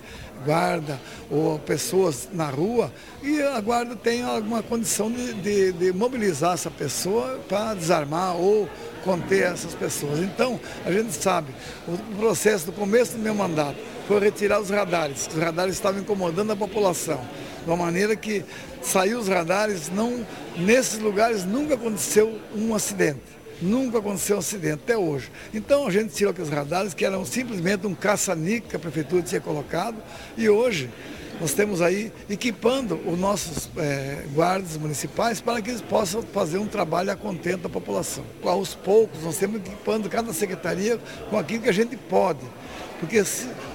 [0.44, 0.98] guarda
[1.30, 6.70] ou pessoas na rua e a guarda tem alguma condição de, de, de mobilizar essa
[6.70, 8.68] pessoa para desarmar ou
[9.04, 10.18] conter essas pessoas.
[10.20, 11.48] Então, a gente sabe,
[11.86, 15.26] o processo do começo do meu mandato foi retirar os radares.
[15.26, 17.20] Os radares estavam incomodando a população.
[17.62, 18.44] De uma maneira que
[18.82, 23.37] saiu os radares, não, nesses lugares nunca aconteceu um acidente.
[23.60, 25.30] Nunca aconteceu um acidente, até hoje.
[25.52, 29.40] Então a gente tirou aqueles radares que eram simplesmente um caça-níquel que a prefeitura tinha
[29.40, 29.96] colocado
[30.36, 30.88] e hoje
[31.40, 36.66] nós temos aí equipando os nossos é, guardas municipais para que eles possam fazer um
[36.66, 38.24] trabalho a contento da população.
[38.42, 40.98] Aos poucos, nós temos equipando cada secretaria
[41.30, 42.40] com aquilo que a gente pode.
[42.98, 43.22] Porque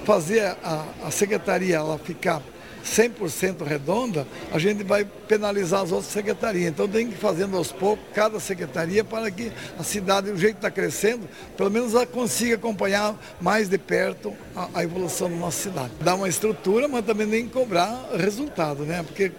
[0.04, 2.42] fazer a, a secretaria ela ficar
[2.84, 6.68] 100% redonda, a gente vai penalizar as outras secretarias.
[6.68, 10.54] Então tem que ir fazendo aos poucos cada secretaria para que a cidade, o jeito
[10.54, 15.36] que está crescendo, pelo menos ela consiga acompanhar mais de perto a, a, evolução da
[15.36, 15.92] nossa cidade.
[16.00, 19.02] Dar uma estrutura, mas também nem cobrar resultado, né?
[19.02, 19.32] Porque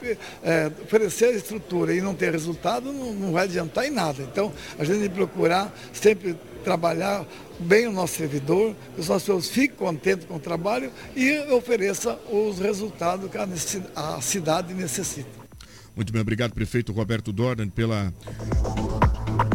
[0.43, 4.23] é, oferecer a estrutura e não ter resultado não, não vai adiantar em nada.
[4.23, 7.25] Então a gente tem que procurar sempre trabalhar
[7.59, 12.59] bem o nosso servidor, que os nossos fiquem contentes com o trabalho e ofereça os
[12.59, 13.37] resultados que
[13.95, 15.29] a cidade necessita.
[15.95, 18.13] Muito bem, obrigado, prefeito Roberto Dornan, pela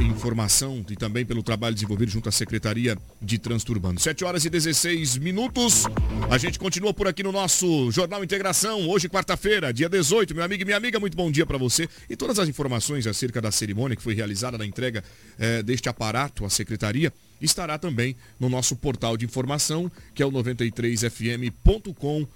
[0.01, 3.99] informação e também pelo trabalho desenvolvido junto à Secretaria de Trânsito Urbano.
[3.99, 5.85] 7 horas e 16 minutos.
[6.31, 10.35] A gente continua por aqui no nosso Jornal Integração, hoje quarta-feira, dia 18.
[10.35, 11.89] Meu amigo e minha amiga, muito bom dia para você.
[12.09, 15.03] E todas as informações acerca da cerimônia que foi realizada na entrega
[15.39, 20.31] eh, deste aparato à Secretaria estará também no nosso portal de informação, que é o
[20.31, 22.29] 93fm.com.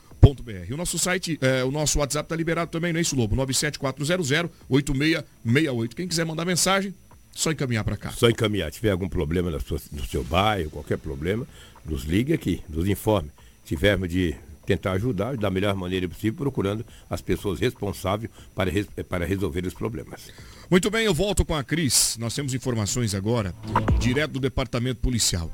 [0.70, 3.37] O nosso site, é, o nosso WhatsApp está liberado também, não é isso, Lobo?
[3.37, 5.94] 97400-8668.
[5.94, 6.94] Quem quiser mandar mensagem,
[7.35, 8.11] só encaminhar para cá.
[8.11, 8.73] Só encaminhar.
[8.73, 11.47] Se tiver algum problema sua, no seu bairro, qualquer problema,
[11.85, 13.31] nos ligue aqui, nos informe.
[13.64, 18.70] Se tivermos de tentar ajudar da melhor maneira possível, procurando as pessoas responsáveis para,
[19.09, 20.33] para resolver os problemas.
[20.70, 22.16] Muito bem, eu volto com a Cris.
[22.18, 23.55] Nós temos informações agora,
[23.99, 25.53] direto do departamento policial.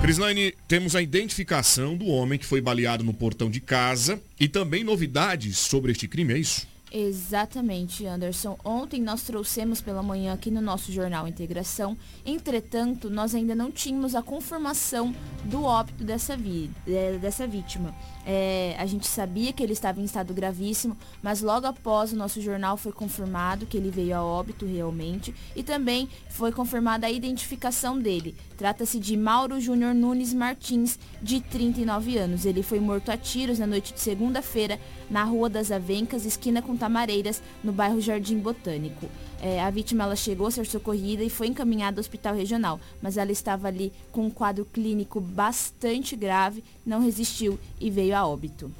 [0.00, 4.84] Crislaine, temos a identificação do homem que foi baleado no portão de casa e também
[4.84, 6.66] novidades sobre este crime, é isso?
[6.90, 8.56] Exatamente, Anderson.
[8.64, 11.96] Ontem nós trouxemos pela manhã aqui no nosso jornal Integração.
[12.24, 17.94] Entretanto, nós ainda não tínhamos a confirmação do óbito dessa, vi é, dessa vítima.
[18.30, 22.42] É, a gente sabia que ele estava em estado gravíssimo, mas logo após o nosso
[22.42, 27.98] jornal foi confirmado que ele veio a óbito realmente e também foi confirmada a identificação
[27.98, 28.36] dele.
[28.58, 32.44] Trata-se de Mauro Júnior Nunes Martins, de 39 anos.
[32.44, 34.78] Ele foi morto a tiros na noite de segunda-feira
[35.08, 39.08] na Rua das Avencas, esquina com Tamareiras, no bairro Jardim Botânico.
[39.40, 43.16] É, a vítima ela chegou a ser socorrida e foi encaminhada ao hospital regional, mas
[43.16, 48.70] ela estava ali com um quadro clínico bastante grave, não resistiu e veio a óbito.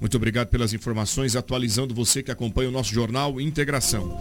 [0.00, 4.18] Muito obrigado pelas informações, atualizando você que acompanha o nosso jornal Integração.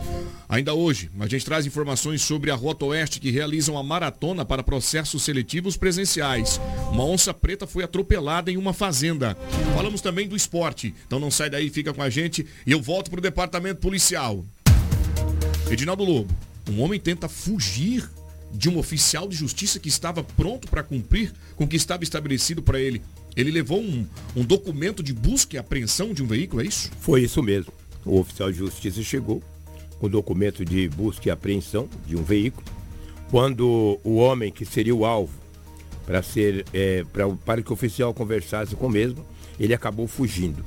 [0.49, 4.61] Ainda hoje, a gente traz informações sobre a Rota Oeste que realiza uma maratona para
[4.61, 6.59] processos seletivos presenciais.
[6.91, 9.37] Uma onça preta foi atropelada em uma fazenda.
[9.73, 13.09] Falamos também do esporte, então não sai daí, fica com a gente e eu volto
[13.09, 14.43] para o departamento policial.
[15.71, 16.33] Edinaldo Lobo,
[16.67, 18.09] um homem tenta fugir
[18.51, 22.63] de um oficial de justiça que estava pronto para cumprir com o que estava estabelecido
[22.63, 23.03] para ele.
[23.35, 24.05] Ele levou um,
[24.35, 26.89] um documento de busca e apreensão de um veículo, é isso?
[26.99, 27.71] Foi isso mesmo.
[28.03, 29.43] O oficial de justiça chegou
[29.99, 32.65] com o documento de busca e apreensão de um veículo,
[33.29, 35.37] quando o homem que seria o alvo
[36.03, 39.23] para ser é, pra, para que o oficial conversasse com o mesmo,
[39.59, 40.63] ele acabou fugindo.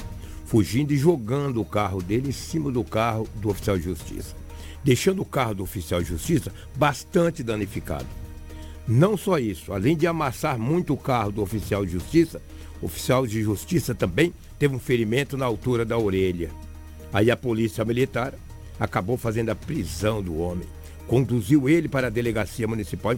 [0.47, 4.42] Fugindo e jogando o carro dele em cima do carro do oficial de justiça.
[4.85, 8.07] Deixando o carro do oficial de justiça bastante danificado.
[8.87, 12.43] Não só isso, além de amassar muito o carro do oficial de justiça,
[12.81, 16.51] o oficial de justiça também teve um ferimento na altura da orelha.
[17.13, 18.35] Aí a polícia militar
[18.79, 20.67] acabou fazendo a prisão do homem.
[21.07, 23.13] Conduziu ele para a delegacia municipal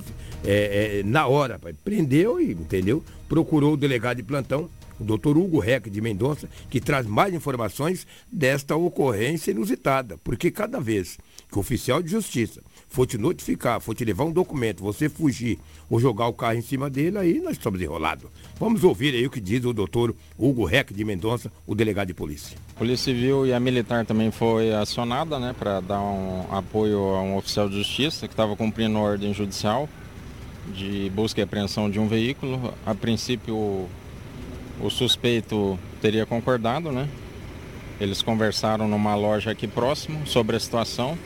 [0.45, 1.61] é, é, na hora.
[1.83, 3.03] Prendeu e, entendeu?
[3.29, 8.07] Procurou o delegado de plantão, o doutor Hugo Reck de Mendonça, que traz mais informações
[8.31, 10.19] desta ocorrência inusitada.
[10.25, 11.19] Porque cada vez
[11.55, 15.59] que o oficial de justiça for te notificar, for te levar um documento, você fugir
[15.89, 18.29] ou jogar o carro em cima dele, aí nós estamos enrolados.
[18.59, 22.15] Vamos ouvir aí o que diz o doutor Hugo Reck de Mendonça, o delegado de
[22.15, 22.59] polícia.
[22.77, 27.37] Polícia Civil e a Militar também foi acionada, né, para dar um apoio a um
[27.37, 29.89] oficial de justiça que estava cumprindo ordem judicial
[30.75, 32.75] de busca e apreensão de um veículo.
[32.85, 33.89] A princípio, o,
[34.81, 37.09] o suspeito teria concordado, né?
[38.01, 41.17] Eles conversaram numa loja aqui próximo sobre a situação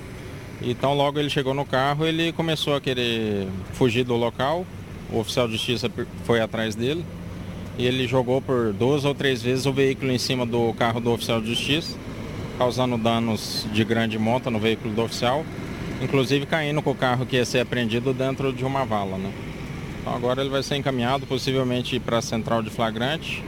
[0.63, 4.67] então logo ele chegou no carro, ele começou a querer fugir do local.
[5.11, 5.91] O oficial de justiça
[6.25, 7.05] foi atrás dele
[7.79, 11.13] e ele jogou por duas ou três vezes o veículo em cima do carro do
[11.13, 11.97] oficial de justiça,
[12.59, 15.47] causando danos de grande monta no veículo do oficial,
[16.03, 19.17] inclusive caindo com o carro que ia ser apreendido dentro de uma vala.
[19.17, 19.33] Né?
[20.01, 23.45] Então agora ele vai ser encaminhado possivelmente para a central de flagrante.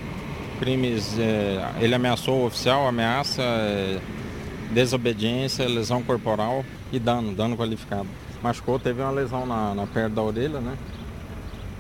[0.60, 3.98] Crimes, é, ele ameaçou o oficial, ameaça, é,
[4.72, 8.08] desobediência, lesão corporal e dano, dano qualificado.
[8.42, 10.76] Machucou, teve uma lesão na, na perna da orelha, né?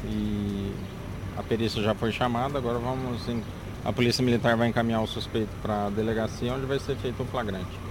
[0.04, 0.72] E
[1.36, 3.22] a perícia já foi chamada, agora vamos.
[3.84, 7.26] A polícia militar vai encaminhar o suspeito para a delegacia, onde vai ser feito o
[7.26, 7.89] flagrante.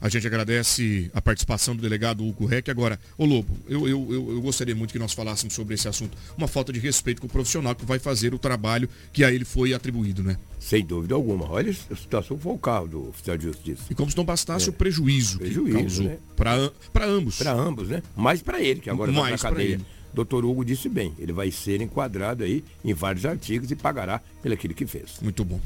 [0.00, 2.70] A gente agradece a participação do delegado Hugo Reck.
[2.70, 6.16] Agora, ô Lobo, eu, eu, eu, gostaria muito que nós falássemos sobre esse assunto.
[6.38, 9.44] Uma falta de respeito com o profissional que vai fazer o trabalho que a ele
[9.44, 10.38] foi atribuído, né?
[10.58, 11.50] Sem dúvida alguma.
[11.50, 13.82] Olha a situação foi o carro do oficial de justiça.
[13.90, 14.70] E como se não bastasse é.
[14.70, 16.18] o prejuízo, prejuízo que causou né?
[16.34, 17.38] para ambos.
[17.38, 18.02] Para ambos, né?
[18.16, 19.74] Mais para ele, que agora está na cadeia.
[19.74, 19.84] Ele.
[20.12, 24.54] Doutor Hugo disse bem, ele vai ser enquadrado aí em vários artigos e pagará pelo
[24.54, 25.18] aquilo que fez.
[25.22, 25.60] Muito bom.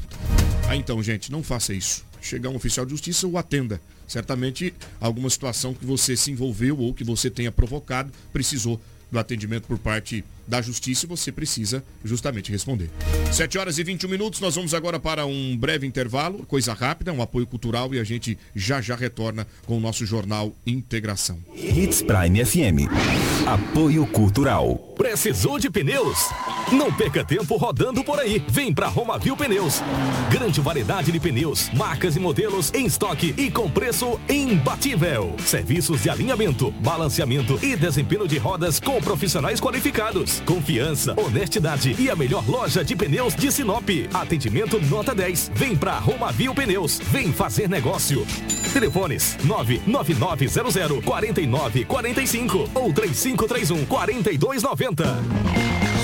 [0.68, 2.04] Ah, então, gente, não faça isso.
[2.24, 3.78] Chegar um oficial de justiça, o atenda.
[4.08, 8.80] Certamente, alguma situação que você se envolveu ou que você tenha provocado precisou
[9.12, 12.90] do atendimento por parte da justiça e você precisa justamente responder.
[13.32, 17.22] 7 horas e 21 minutos, nós vamos agora para um breve intervalo, coisa rápida, um
[17.22, 21.38] apoio cultural e a gente já já retorna com o nosso jornal Integração.
[21.54, 22.88] Hits Prime FM.
[23.46, 24.76] Apoio cultural.
[24.96, 26.30] Precisou de pneus?
[26.72, 28.42] Não perca tempo rodando por aí.
[28.48, 29.82] Vem para Romavil Pneus.
[30.30, 35.34] Grande variedade de pneus, marcas e modelos em estoque e com preço imbatível.
[35.44, 40.33] Serviços de alinhamento, balanceamento e desempenho de rodas com profissionais qualificados.
[40.40, 43.88] Confiança, honestidade e a melhor loja de pneus de Sinop.
[44.12, 45.52] Atendimento nota 10.
[45.54, 47.00] Vem pra Romavil Pneus.
[47.10, 48.26] Vem fazer negócio.
[48.72, 56.03] Telefones 99900 4945 ou 3531 4290.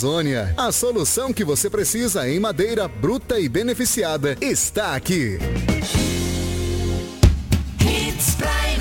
[0.01, 0.55] Amazônia.
[0.57, 5.37] A solução que você precisa em madeira bruta e beneficiada está aqui.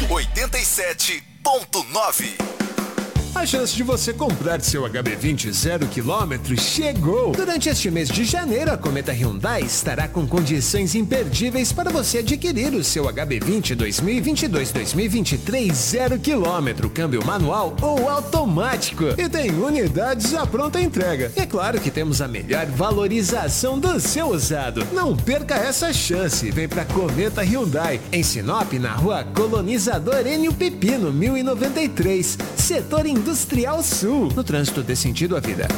[0.09, 2.70] 87.9
[3.41, 7.33] A chance de você comprar seu HB20 zero quilômetro chegou!
[7.33, 12.75] Durante este mês de janeiro, a Cometa Hyundai estará com condições imperdíveis para você adquirir
[12.75, 19.05] o seu HB20 2022-2023 zero quilômetro, câmbio manual ou automático.
[19.17, 21.33] E tem unidades à pronta entrega.
[21.35, 24.87] E é claro que temos a melhor valorização do seu usado.
[24.93, 26.51] Não perca essa chance.
[26.51, 33.30] Vem pra Cometa Hyundai, em Sinop, na rua Colonizador Enio Pepino, 1093, setor Industrial
[33.83, 34.33] Sul.
[34.35, 35.69] No trânsito dê sentido à vida.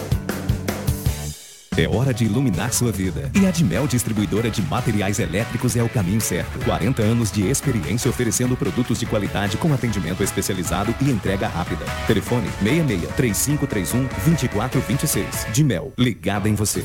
[1.76, 3.30] É hora de iluminar sua vida.
[3.34, 6.62] E a Admel Distribuidora de Materiais Elétricos é o caminho certo.
[6.64, 11.84] 40 anos de experiência oferecendo produtos de qualidade com atendimento especializado e entrega rápida.
[12.07, 15.46] Telefone 66 3531 2426.
[15.53, 16.84] Dimel, ligada em você.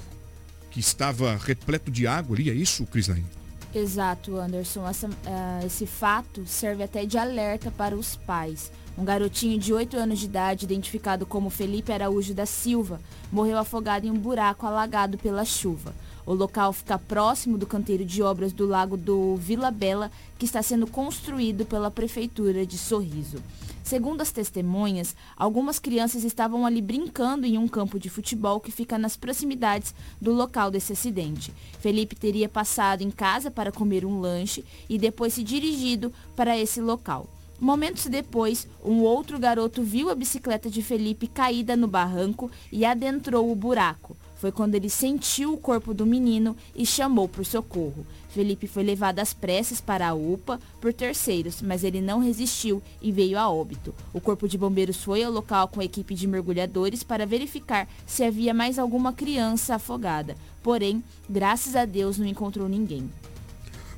[0.71, 3.25] que estava repleto de água ali, é isso, Crislaine?
[3.73, 4.87] Exato, Anderson.
[4.87, 8.71] Essa, ah, esse fato serve até de alerta para os pais.
[8.97, 12.99] Um garotinho de 8 anos de idade, identificado como Felipe Araújo da Silva,
[13.31, 15.93] morreu afogado em um buraco alagado pela chuva.
[16.29, 20.61] O local fica próximo do canteiro de obras do lago do Vila Bela, que está
[20.61, 23.41] sendo construído pela Prefeitura de Sorriso.
[23.83, 28.95] Segundo as testemunhas, algumas crianças estavam ali brincando em um campo de futebol que fica
[28.95, 31.51] nas proximidades do local desse acidente.
[31.79, 36.79] Felipe teria passado em casa para comer um lanche e depois se dirigido para esse
[36.79, 37.27] local.
[37.59, 43.51] Momentos depois, um outro garoto viu a bicicleta de Felipe caída no barranco e adentrou
[43.51, 44.15] o buraco.
[44.39, 48.07] Foi quando ele sentiu o corpo do menino e chamou por socorro.
[48.29, 53.11] Felipe foi levado às pressas para a UPA por terceiros, mas ele não resistiu e
[53.11, 53.93] veio a óbito.
[54.13, 58.23] O corpo de bombeiros foi ao local com a equipe de mergulhadores para verificar se
[58.23, 60.37] havia mais alguma criança afogada.
[60.63, 63.09] Porém, graças a Deus não encontrou ninguém.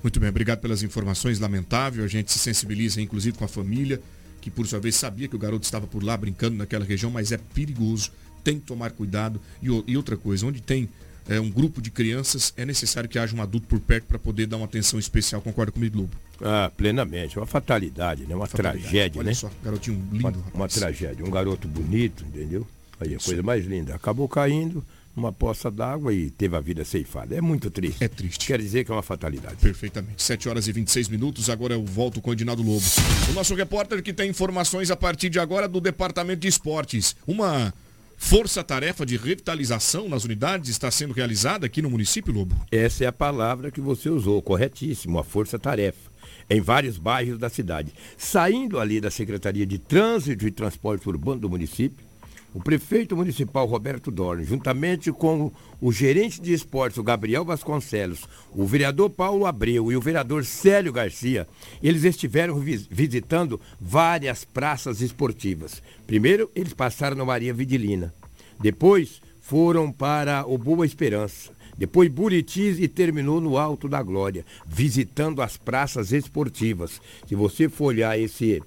[0.02, 1.40] Muito bem, obrigado pelas informações.
[1.40, 4.02] Lamentável, a gente se sensibiliza inclusive com a família,
[4.42, 7.32] que por sua vez sabia que o garoto estava por lá brincando naquela região, mas
[7.32, 8.12] é perigoso,
[8.44, 9.40] tem que tomar cuidado.
[9.62, 10.90] E, e outra coisa, onde tem
[11.28, 14.48] é, um grupo de crianças, é necessário que haja um adulto por perto para poder
[14.48, 15.42] dar uma atenção especial.
[15.42, 16.12] Concorda comigo, Lobo?
[16.44, 17.38] Ah, plenamente.
[17.38, 18.36] Uma fatalidade, né?
[18.36, 18.82] Uma Fatalidade.
[18.84, 19.34] tragédia, Olha né?
[19.34, 20.56] só, garotinho lindo, Uma, rapaz.
[20.56, 21.26] uma tragédia.
[21.26, 22.68] Um garoto bonito, entendeu?
[23.00, 23.96] Aí a coisa mais linda.
[23.96, 24.84] Acabou caindo
[25.16, 27.36] numa poça d'água e teve a vida ceifada.
[27.36, 28.04] É muito triste.
[28.04, 28.46] É triste.
[28.48, 29.58] Quer dizer que é uma fatalidade.
[29.58, 30.22] Perfeitamente.
[30.24, 31.50] 7 horas e 26 minutos.
[31.50, 32.86] Agora eu volto com o Edinaldo Lobo.
[33.30, 37.16] O nosso repórter que tem informações a partir de agora do Departamento de Esportes.
[37.28, 37.74] Uma
[38.22, 42.56] força-tarefa de revitalização nas unidades está sendo realizada aqui no município, Lobo?
[42.72, 46.10] Essa é a palavra que você usou, corretíssimo, a força-tarefa.
[46.50, 47.92] Em vários bairros da cidade.
[48.16, 52.06] Saindo ali da Secretaria de Trânsito e Transporte Urbano do município,
[52.54, 58.66] o prefeito municipal Roberto Dorn, juntamente com o gerente de esportes, o Gabriel Vasconcelos, o
[58.66, 61.48] vereador Paulo Abreu e o vereador Célio Garcia,
[61.82, 65.82] eles estiveram vis- visitando várias praças esportivas.
[66.06, 68.14] Primeiro, eles passaram na Maria Vidilina.
[68.60, 71.52] Depois, foram para o Boa Esperança.
[71.78, 77.02] Depois Buritis e terminou no Alto da Glória, visitando as praças esportivas.
[77.28, 78.62] Se você for olhar esse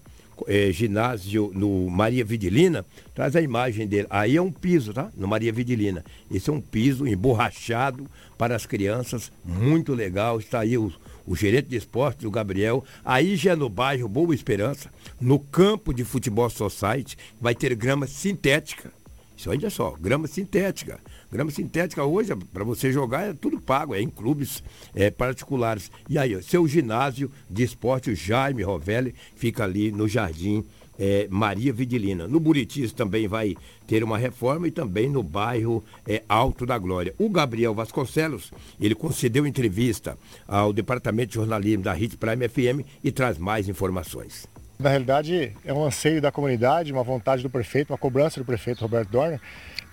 [0.47, 4.07] é, ginásio no Maria Vidilina, traz a imagem dele.
[4.11, 5.11] Aí é um piso, tá?
[5.16, 6.05] No Maria Vidilina.
[6.30, 8.07] Esse é um piso emborrachado
[8.37, 10.39] para as crianças, muito legal.
[10.39, 10.93] Está aí o,
[11.26, 12.85] o gerente de esportes, o Gabriel.
[13.05, 18.93] Aí já no bairro Boa Esperança, no campo de futebol society, vai ter grama sintética.
[19.37, 20.99] Isso olha só, grama sintética.
[21.35, 24.62] Grama sintética hoje, para você jogar, é tudo pago, é em clubes
[24.95, 25.91] é, particulares.
[26.09, 30.64] E aí, seu ginásio de esporte, o Jaime Rovelli, fica ali no Jardim
[30.97, 32.28] é, Maria Vidilina.
[32.28, 37.12] No Buritis também vai ter uma reforma e também no bairro é, Alto da Glória.
[37.18, 40.16] O Gabriel Vasconcelos, ele concedeu entrevista
[40.47, 44.47] ao Departamento de Jornalismo da Hit Prime FM e traz mais informações.
[44.78, 48.80] Na realidade, é um anseio da comunidade, uma vontade do prefeito, uma cobrança do prefeito
[48.80, 49.41] Roberto Dorner,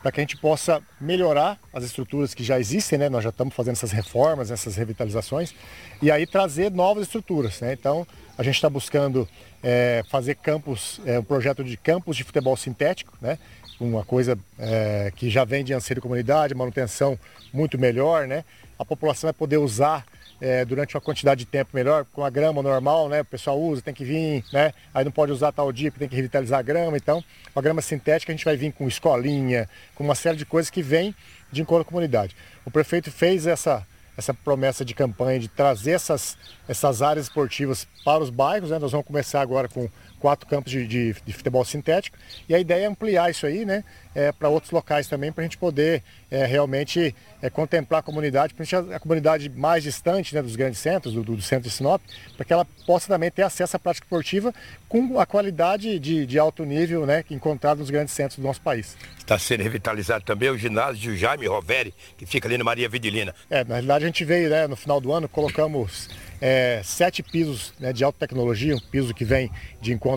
[0.01, 3.09] para que a gente possa melhorar as estruturas que já existem, né?
[3.09, 5.53] Nós já estamos fazendo essas reformas, essas revitalizações,
[6.01, 7.73] e aí trazer novas estruturas, né?
[7.73, 8.05] Então,
[8.37, 9.27] a gente está buscando
[9.61, 13.37] é, fazer campos, é, um projeto de campos de futebol sintético, né?
[13.79, 17.17] Uma coisa é, que já vem de anseio da comunidade, manutenção
[17.53, 18.43] muito melhor, né?
[18.77, 20.05] A população vai poder usar
[20.41, 23.21] é, durante uma quantidade de tempo melhor, com a grama normal, né?
[23.21, 24.73] O pessoal usa, tem que vir, né?
[24.91, 26.97] Aí não pode usar tal dia porque tem que revitalizar a grama.
[26.97, 27.23] Então,
[27.55, 30.81] a grama sintética a gente vai vir com escolinha, com uma série de coisas que
[30.81, 31.15] vem
[31.51, 32.35] de encontro à comunidade.
[32.65, 33.85] O prefeito fez essa,
[34.17, 36.35] essa promessa de campanha de trazer essas,
[36.67, 38.71] essas áreas esportivas para os bairros.
[38.71, 38.79] Né?
[38.79, 39.87] Nós vamos começar agora com
[40.22, 42.15] quatro campos de, de, de futebol sintético
[42.47, 43.84] e a ideia é ampliar isso aí né?
[44.13, 48.53] É, para outros locais também, para a gente poder é, realmente é, contemplar a comunidade,
[48.53, 52.01] principalmente a, a comunidade mais distante né, dos grandes centros, do, do, centro de Sinop,
[52.36, 54.53] para que ela possa também ter acesso à prática esportiva
[54.89, 58.97] com a qualidade de, de alto nível né, encontrada nos grandes centros do nosso país.
[59.17, 63.34] Está sendo revitalizado também o ginásio Jaime Roveri, que fica ali na Maria Vidilina.
[63.49, 66.09] É, na realidade a gente veio né, no final do ano, colocamos
[66.41, 69.49] é, sete pisos né, de alta tecnologia, um piso que vem
[69.80, 70.11] de encontro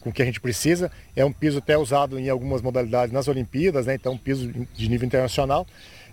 [0.00, 0.90] com o que a gente precisa.
[1.14, 4.88] É um piso até usado em algumas modalidades nas Olimpíadas, né, então um piso de
[4.88, 5.66] nível internacional.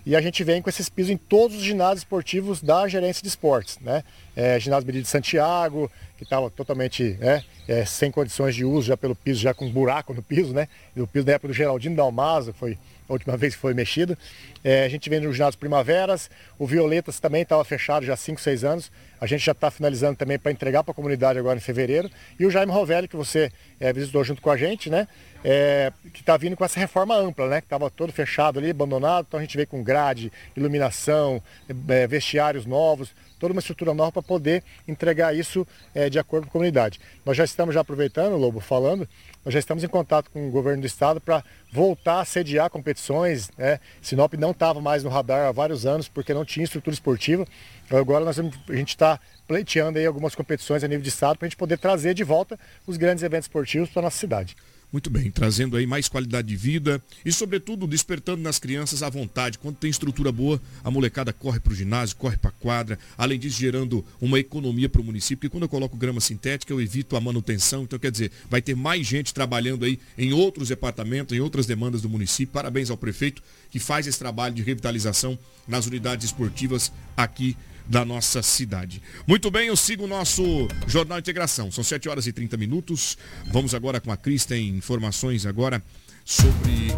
[0.06, 3.28] E a gente vem com esses pisos em todos os ginásios esportivos da gerência de
[3.28, 3.76] esportes.
[3.80, 4.04] Né?
[4.36, 8.96] É, ginásio Benedito de Santiago, que estava totalmente né, é, sem condições de uso, já
[8.96, 10.68] pelo piso, já com buraco no piso, né?
[10.96, 14.16] O piso da época do Geraldino Dalmaso, foi a última vez que foi mexido.
[14.62, 18.40] É, a gente vem no ginásio Primaveras, o Violetas também estava fechado já há 5,
[18.40, 18.92] 6 anos.
[19.20, 22.10] A gente já está finalizando também para entregar para a comunidade agora em fevereiro.
[22.38, 23.50] E o Jaime Rovelli, que você
[23.80, 25.08] é, visitou junto com a gente, né?
[25.44, 27.60] É, que está vindo com essa reforma ampla, né?
[27.60, 29.26] Que estava todo fechado ali, abandonado.
[29.28, 31.42] Então a gente veio com grade, iluminação,
[31.88, 36.50] é, vestiários novos, toda uma estrutura nova para poder entregar isso é, de acordo com
[36.50, 37.00] a comunidade.
[37.24, 39.08] Nós já estamos já aproveitando, Lobo, falando,
[39.44, 43.48] nós já estamos em contato com o governo do estado para voltar a sediar competições.
[43.56, 43.78] Né?
[44.02, 47.46] Sinop não estava mais no radar há vários anos porque não tinha estrutura esportiva.
[47.88, 48.42] Agora nós, a
[48.74, 49.05] gente está
[49.46, 52.58] pleiteando aí algumas competições a nível de estado para a gente poder trazer de volta
[52.86, 54.56] os grandes eventos esportivos para a nossa cidade.
[54.92, 59.58] Muito bem, trazendo aí mais qualidade de vida e, sobretudo, despertando nas crianças a vontade.
[59.58, 62.98] Quando tem estrutura boa, a molecada corre para o ginásio, corre para a quadra.
[63.18, 65.38] Além disso, gerando uma economia para o município.
[65.38, 67.82] Porque quando eu coloco grama sintética, eu evito a manutenção.
[67.82, 72.00] Então, quer dizer, vai ter mais gente trabalhando aí em outros departamentos, em outras demandas
[72.00, 72.52] do município.
[72.52, 75.36] Parabéns ao prefeito que faz esse trabalho de revitalização
[75.66, 77.56] nas unidades esportivas aqui
[77.88, 79.02] da nossa cidade.
[79.26, 81.70] Muito bem, eu sigo o nosso Jornal Integração.
[81.70, 83.16] São 7 horas e 30 minutos.
[83.52, 85.82] Vamos agora com a Cris, tem informações agora
[86.24, 86.88] sobre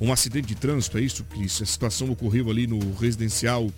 [0.00, 1.62] um acidente de trânsito, é isso, Cris?
[1.62, 3.70] A situação ocorreu ali no residencial,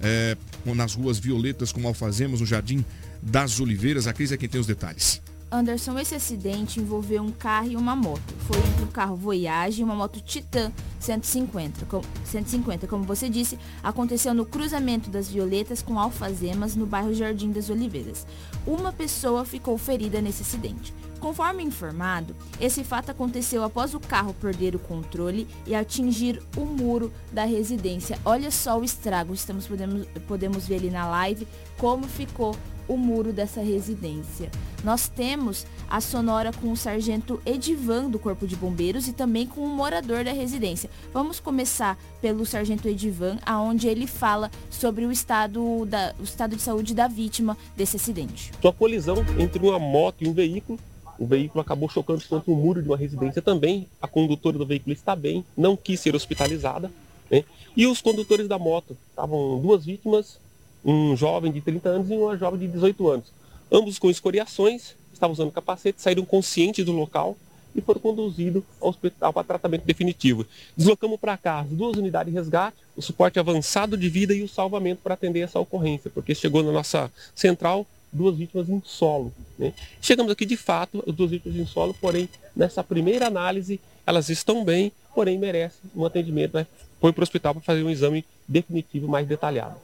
[0.00, 2.84] é, nas ruas Violetas, como Alfazemos, no Jardim
[3.22, 4.06] das Oliveiras.
[4.06, 5.20] A Cris é quem tem os detalhes.
[5.52, 8.34] Anderson, esse acidente envolveu um carro e uma moto.
[8.46, 10.70] Foi entre um carro Voyage e uma moto Titan
[11.00, 11.86] 150.
[11.86, 17.50] Com, 150, como você disse, aconteceu no cruzamento das Violetas com Alfazemas, no bairro Jardim
[17.50, 18.24] das Oliveiras.
[18.64, 20.94] Uma pessoa ficou ferida nesse acidente.
[21.18, 27.12] Conforme informado, esse fato aconteceu após o carro perder o controle e atingir o muro
[27.32, 28.18] da residência.
[28.24, 31.46] Olha só o estrago, estamos podemos, podemos ver ali na live
[31.76, 32.56] como ficou
[32.90, 34.50] o muro dessa residência.
[34.82, 39.60] Nós temos a sonora com o sargento Edivan do Corpo de Bombeiros e também com
[39.60, 40.90] um morador da residência.
[41.12, 46.62] Vamos começar pelo sargento Edivan, aonde ele fala sobre o estado, da, o estado de
[46.62, 48.50] saúde da vítima desse acidente.
[48.62, 50.78] Uma colisão entre uma moto e um veículo
[51.18, 53.86] o veículo acabou chocando contra o muro de uma residência também.
[54.00, 56.90] A condutora do veículo está bem, não quis ser hospitalizada.
[57.30, 57.44] Né?
[57.76, 60.40] E os condutores da moto estavam duas vítimas,
[60.84, 63.32] um jovem de 30 anos e uma jovem de 18 anos.
[63.70, 67.36] Ambos com escoriações, estavam usando capacete, saíram conscientes do local
[67.74, 70.44] e foram conduzidos ao hospital para tratamento definitivo.
[70.76, 74.48] Deslocamos para cá as duas unidades de resgate, o suporte avançado de vida e o
[74.48, 79.32] salvamento para atender essa ocorrência, porque chegou na nossa central duas vítimas em solo.
[79.58, 79.72] Né?
[80.00, 84.90] Chegamos aqui de fato, duas vítimas em solo, porém, nessa primeira análise, elas estão bem,
[85.14, 86.66] porém merecem um atendimento, né?
[87.00, 89.76] foi para o hospital para fazer um exame definitivo mais detalhado.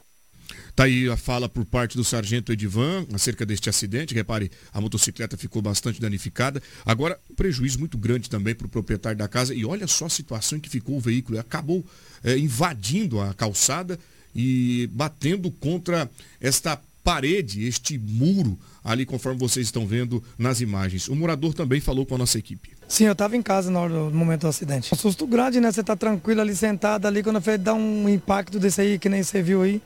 [0.68, 4.14] Está aí a fala por parte do sargento Edivan acerca deste acidente.
[4.14, 6.62] Repare, a motocicleta ficou bastante danificada.
[6.84, 9.54] Agora, prejuízo muito grande também para o proprietário da casa.
[9.54, 11.38] E olha só a situação em que ficou o veículo.
[11.38, 11.84] Acabou
[12.22, 13.98] é, invadindo a calçada
[14.34, 21.08] e batendo contra esta parede, este muro ali, conforme vocês estão vendo nas imagens.
[21.08, 22.70] O morador também falou com a nossa equipe.
[22.88, 24.92] Sim, eu estava em casa no, no, momento do acidente.
[24.92, 25.70] Um susto grande, né?
[25.70, 29.40] Você tá tranquilo ali sentado ali, quando dá um impacto desse aí, que nem você
[29.40, 29.80] viu aí,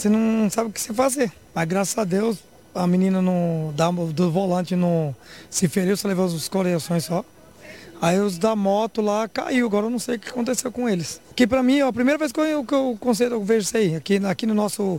[0.00, 1.32] você não sabe o que você fazer.
[1.54, 2.38] Mas graças a Deus,
[2.74, 5.14] a menina no, da, do volante não
[5.50, 7.24] se feriu, só levou as coleções só.
[8.00, 11.20] Aí os da moto lá caiu, agora eu não sei o que aconteceu com eles.
[11.36, 13.76] Que para mim é a primeira vez que eu, que eu, conceito, eu vejo isso
[13.76, 14.98] aí, aqui, aqui no nosso,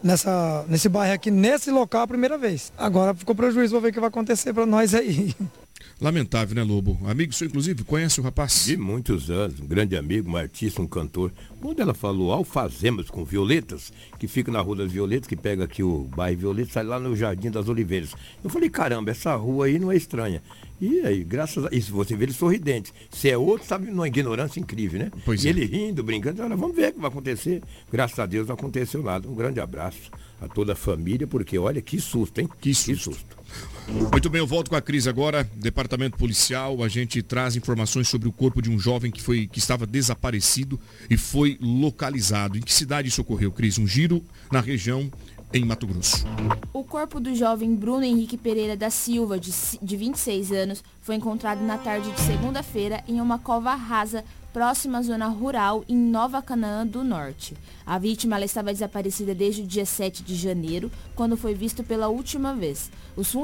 [0.00, 2.72] nessa, nesse bairro aqui, nesse local a primeira vez.
[2.78, 5.34] Agora ficou prejuízo, vou ver o que vai acontecer para nós aí.
[5.98, 7.00] Lamentável, né, Lobo?
[7.06, 8.66] Amigo seu, inclusive, conhece o rapaz?
[8.66, 11.32] De muitos anos, um grande amigo, um artista, um cantor.
[11.58, 15.82] Quando ela falou Alfazemos com Violetas, que fica na Rua das Violetas, que pega aqui
[15.82, 18.14] o bairro Violetas, sai lá no Jardim das Oliveiras.
[18.44, 20.42] Eu falei, caramba, essa rua aí não é estranha.
[20.78, 22.92] E aí, graças a isso, você vê ele sorridente.
[23.10, 25.10] Se é outro, sabe, numa ignorância incrível, né?
[25.24, 25.50] Pois e é.
[25.50, 27.62] ele rindo, brincando, olha, vamos ver o que vai acontecer.
[27.90, 29.26] Graças a Deus não aconteceu nada.
[29.26, 30.10] Um grande abraço
[30.42, 32.48] a toda a família, porque olha que susto, hein?
[32.60, 32.92] Que susto.
[32.92, 33.75] Que susto.
[33.88, 36.82] Muito bem, eu volto com a Cris agora, Departamento Policial.
[36.82, 40.78] A gente traz informações sobre o corpo de um jovem que, foi, que estava desaparecido
[41.08, 42.58] e foi localizado.
[42.58, 43.78] Em que cidade isso ocorreu, Cris?
[43.78, 45.10] Um giro na região
[45.52, 46.26] em Mato Grosso.
[46.72, 51.62] O corpo do jovem Bruno Henrique Pereira da Silva, de, de 26 anos, foi encontrado
[51.62, 54.24] na tarde de segunda-feira em uma cova rasa
[54.56, 57.54] próxima zona rural em Nova Canaã do Norte.
[57.84, 62.54] A vítima estava desaparecida desde o dia 7 de janeiro, quando foi visto pela última
[62.54, 62.90] vez.
[63.14, 63.34] Os,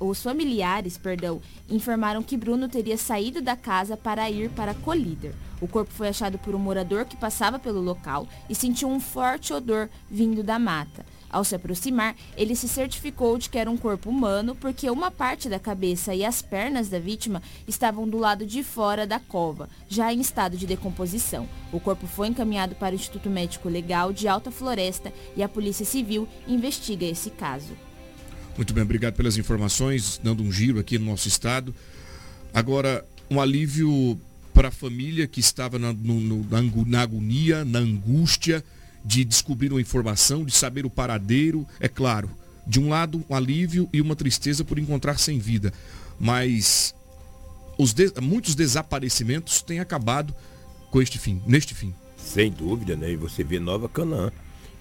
[0.00, 1.40] os familiares perdão,
[1.70, 5.32] informaram que Bruno teria saído da casa para ir para Colíder.
[5.60, 9.52] O corpo foi achado por um morador que passava pelo local e sentiu um forte
[9.52, 11.06] odor vindo da mata.
[11.30, 15.48] Ao se aproximar, ele se certificou de que era um corpo humano porque uma parte
[15.48, 20.12] da cabeça e as pernas da vítima estavam do lado de fora da cova, já
[20.12, 21.48] em estado de decomposição.
[21.72, 25.84] O corpo foi encaminhado para o Instituto Médico Legal de Alta Floresta e a Polícia
[25.84, 27.76] Civil investiga esse caso.
[28.56, 31.74] Muito bem, obrigado pelas informações, dando um giro aqui no nosso estado.
[32.52, 34.18] Agora, um alívio
[34.52, 36.44] para a família que estava na, no,
[36.86, 38.64] na agonia, na angústia
[39.04, 41.66] de descobrir uma informação, de saber o paradeiro.
[41.80, 42.30] É claro,
[42.66, 45.72] de um lado, um alívio e uma tristeza por encontrar sem vida.
[46.20, 46.94] Mas
[47.94, 50.34] de, muitos desaparecimentos têm acabado
[50.90, 51.94] com este fim, neste fim.
[52.16, 53.12] Sem dúvida, né?
[53.12, 54.30] E você vê Nova Canaã.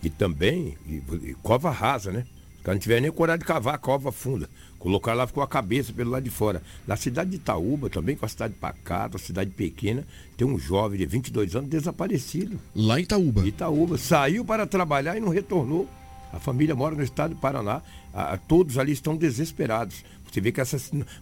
[0.03, 2.25] E também, e, e cova rasa, né?
[2.63, 4.49] Caras não tiveram nem coragem de cavar cova funda.
[4.79, 6.61] Colocar lá ficou a cabeça pelo lado de fora.
[6.85, 10.05] Na cidade de Itaúba, também com a cidade pacata, cidade pequena,
[10.35, 12.59] tem um jovem de 22 anos desaparecido.
[12.75, 13.45] Lá em Itaúba?
[13.45, 13.97] Itaúba.
[13.97, 15.87] Saiu para trabalhar e não retornou.
[16.31, 17.81] A família mora no estado do Paraná.
[18.13, 20.03] A, a, todos ali estão desesperados.
[20.31, 20.61] Você vê que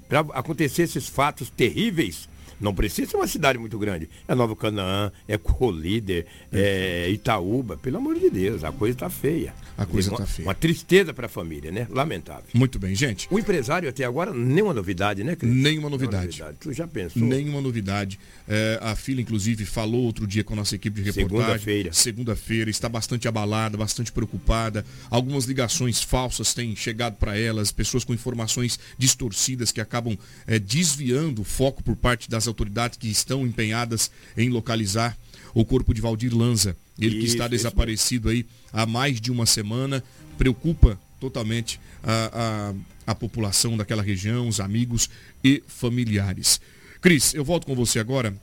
[0.09, 2.27] para acontecer esses fatos terríveis,
[2.59, 4.09] não precisa ser uma cidade muito grande.
[4.27, 7.77] É Nova Canaã, é Colíder, é Itaúba.
[7.77, 9.53] Pelo amor de Deus, a coisa está feia.
[9.77, 10.47] A coisa está feia.
[10.47, 11.87] Uma tristeza para a família, né?
[11.89, 12.45] Lamentável.
[12.53, 13.27] Muito bem, gente.
[13.29, 15.53] O empresário até agora, nenhuma novidade, né, Cris?
[15.53, 16.27] Nenhuma novidade.
[16.27, 16.57] novidade.
[16.59, 17.21] Tu já pensou?
[17.21, 18.19] Nenhuma novidade.
[18.47, 21.39] É, a filha, inclusive, falou outro dia com a nossa equipe de reportagem.
[21.39, 21.93] Segunda-feira.
[21.93, 22.69] Segunda-feira.
[22.69, 24.85] Está bastante abalada, bastante preocupada.
[25.09, 31.41] Algumas ligações falsas têm chegado para elas, pessoas com informações distorcidas que acabam é, desviando
[31.41, 35.17] o foco por parte das autoridades que estão empenhadas em localizar
[35.53, 36.75] o corpo de Valdir Lanza.
[36.99, 40.03] Ele que está desaparecido aí há mais de uma semana,
[40.37, 42.73] preocupa totalmente a,
[43.07, 45.09] a, a, população daquela região, os amigos
[45.43, 46.59] e familiares.
[47.01, 48.35] Cris, eu volto com você agora.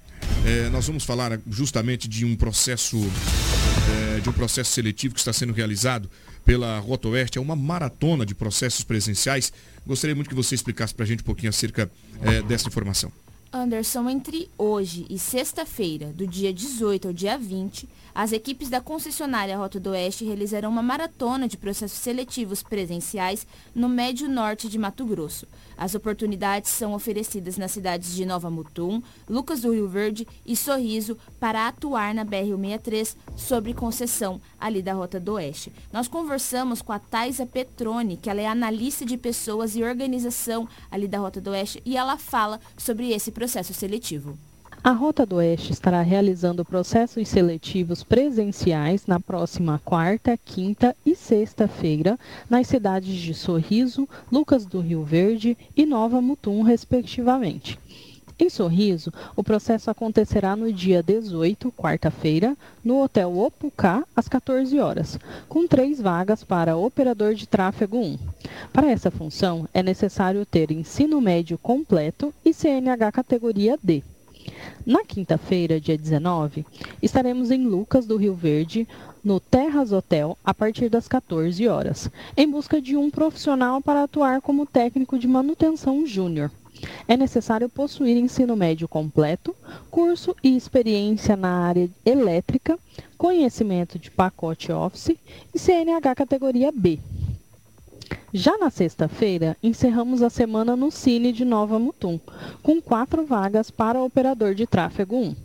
[0.44, 2.98] É, nós vamos falar justamente de um processo
[4.16, 6.10] é, de um processo seletivo que está sendo realizado
[6.44, 7.38] pela Rota Oeste.
[7.38, 9.52] É uma maratona de processos presenciais.
[9.86, 11.90] Gostaria muito que você explicasse para a gente um pouquinho acerca
[12.22, 13.12] é, dessa informação.
[13.52, 19.56] Anderson, entre hoje e sexta-feira, do dia 18 ao dia 20, as equipes da concessionária
[19.56, 25.06] Rota do Oeste realizarão uma maratona de processos seletivos presenciais no médio norte de Mato
[25.06, 25.46] Grosso.
[25.76, 31.16] As oportunidades são oferecidas nas cidades de Nova Mutum, Lucas do Rio Verde e Sorriso
[31.40, 35.72] para atuar na BR-163 sobre concessão ali da Rota do Oeste.
[35.92, 41.08] Nós conversamos com a Thaisa Petroni, que ela é analista de pessoas e organização ali
[41.08, 44.38] da Rota do Oeste, e ela fala sobre esse processo seletivo.
[44.84, 52.18] A Rota do Oeste estará realizando processos seletivos presenciais na próxima quarta, quinta e sexta-feira
[52.50, 57.78] nas cidades de Sorriso, Lucas do Rio Verde e Nova Mutum, respectivamente.
[58.36, 65.16] Em Sorriso, o processo acontecerá no dia 18, quarta-feira, no Hotel Opucá, às 14 horas,
[65.48, 68.18] com três vagas para operador de tráfego 1.
[68.72, 74.02] Para essa função, é necessário ter ensino médio completo e CNH categoria D.
[74.84, 76.66] Na quinta-feira, dia 19,
[77.00, 78.88] estaremos em Lucas do Rio Verde,
[79.22, 84.40] no Terras Hotel, a partir das 14 horas, em busca de um profissional para atuar
[84.40, 86.50] como técnico de manutenção júnior.
[87.06, 89.54] É necessário possuir ensino médio completo,
[89.90, 92.76] curso e experiência na área elétrica,
[93.16, 95.16] conhecimento de pacote Office
[95.54, 96.98] e CNH categoria B.
[98.32, 102.18] Já na sexta-feira, encerramos a semana no Cine de Nova Mutum,
[102.62, 105.36] com quatro vagas para operador de tráfego 1.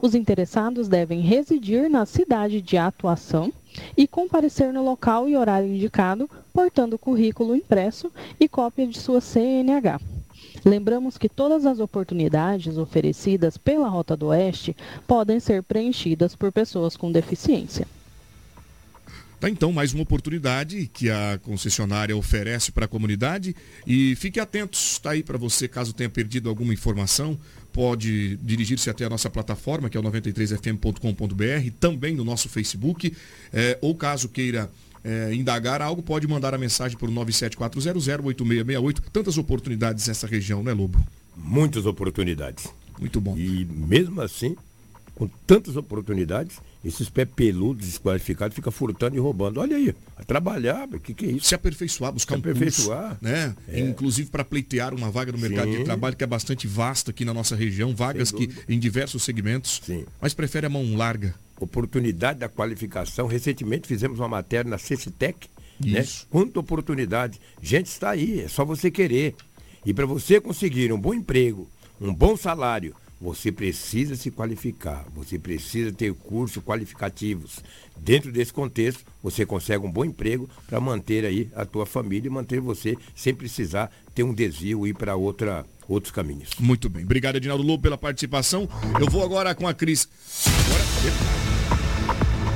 [0.00, 3.52] Os interessados devem residir na cidade de atuação
[3.96, 10.00] e comparecer no local e horário indicado, portando currículo impresso e cópia de sua CNH.
[10.64, 16.96] Lembramos que todas as oportunidades oferecidas pela Rota do Oeste podem ser preenchidas por pessoas
[16.96, 17.86] com deficiência.
[19.44, 23.54] Tá então mais uma oportunidade que a concessionária oferece para a comunidade
[23.86, 27.38] e fique atentos, está aí para você caso tenha perdido alguma informação,
[27.70, 33.14] pode dirigir-se até a nossa plataforma que é o 93fm.com.br, também no nosso Facebook,
[33.52, 34.70] é, ou caso queira
[35.04, 39.00] é, indagar algo, pode mandar a mensagem por 974008668.
[39.12, 40.98] Tantas oportunidades nessa região, né, Lobo?
[41.36, 42.66] Muitas oportunidades.
[42.98, 43.36] Muito bom.
[43.36, 44.56] E mesmo assim,
[45.14, 49.60] com tantas oportunidades, esses pé peludos desqualificados ficam furtando e roubando.
[49.60, 51.46] Olha aí, a trabalhar, o que, que é isso?
[51.46, 53.08] Se aperfeiçoar, buscar Se um aperfeiçoar.
[53.08, 53.54] Curso, né?
[53.68, 53.80] É.
[53.80, 55.78] Inclusive para pleitear uma vaga no mercado Sim.
[55.78, 59.80] de trabalho que é bastante vasta aqui na nossa região, vagas que em diversos segmentos,
[59.84, 60.04] Sim.
[60.20, 63.26] mas prefere a mão larga oportunidade da qualificação.
[63.26, 65.48] Recentemente fizemos uma matéria na CECITEC,
[65.80, 66.04] né?
[66.30, 67.40] Quanta oportunidade.
[67.62, 69.34] Gente, está aí, é só você querer.
[69.84, 71.68] E para você conseguir um bom emprego,
[72.00, 72.94] um bom salário,
[73.24, 77.60] você precisa se qualificar, você precisa ter cursos qualificativos.
[77.96, 82.30] Dentro desse contexto, você consegue um bom emprego para manter aí a tua família e
[82.30, 86.50] manter você sem precisar ter um desvio e ir para outra outros caminhos.
[86.58, 87.04] Muito bem.
[87.04, 88.68] Obrigado, Edinaldo Lobo, pela participação.
[89.00, 90.06] Eu vou agora com a Cris.
[90.66, 90.84] Agora,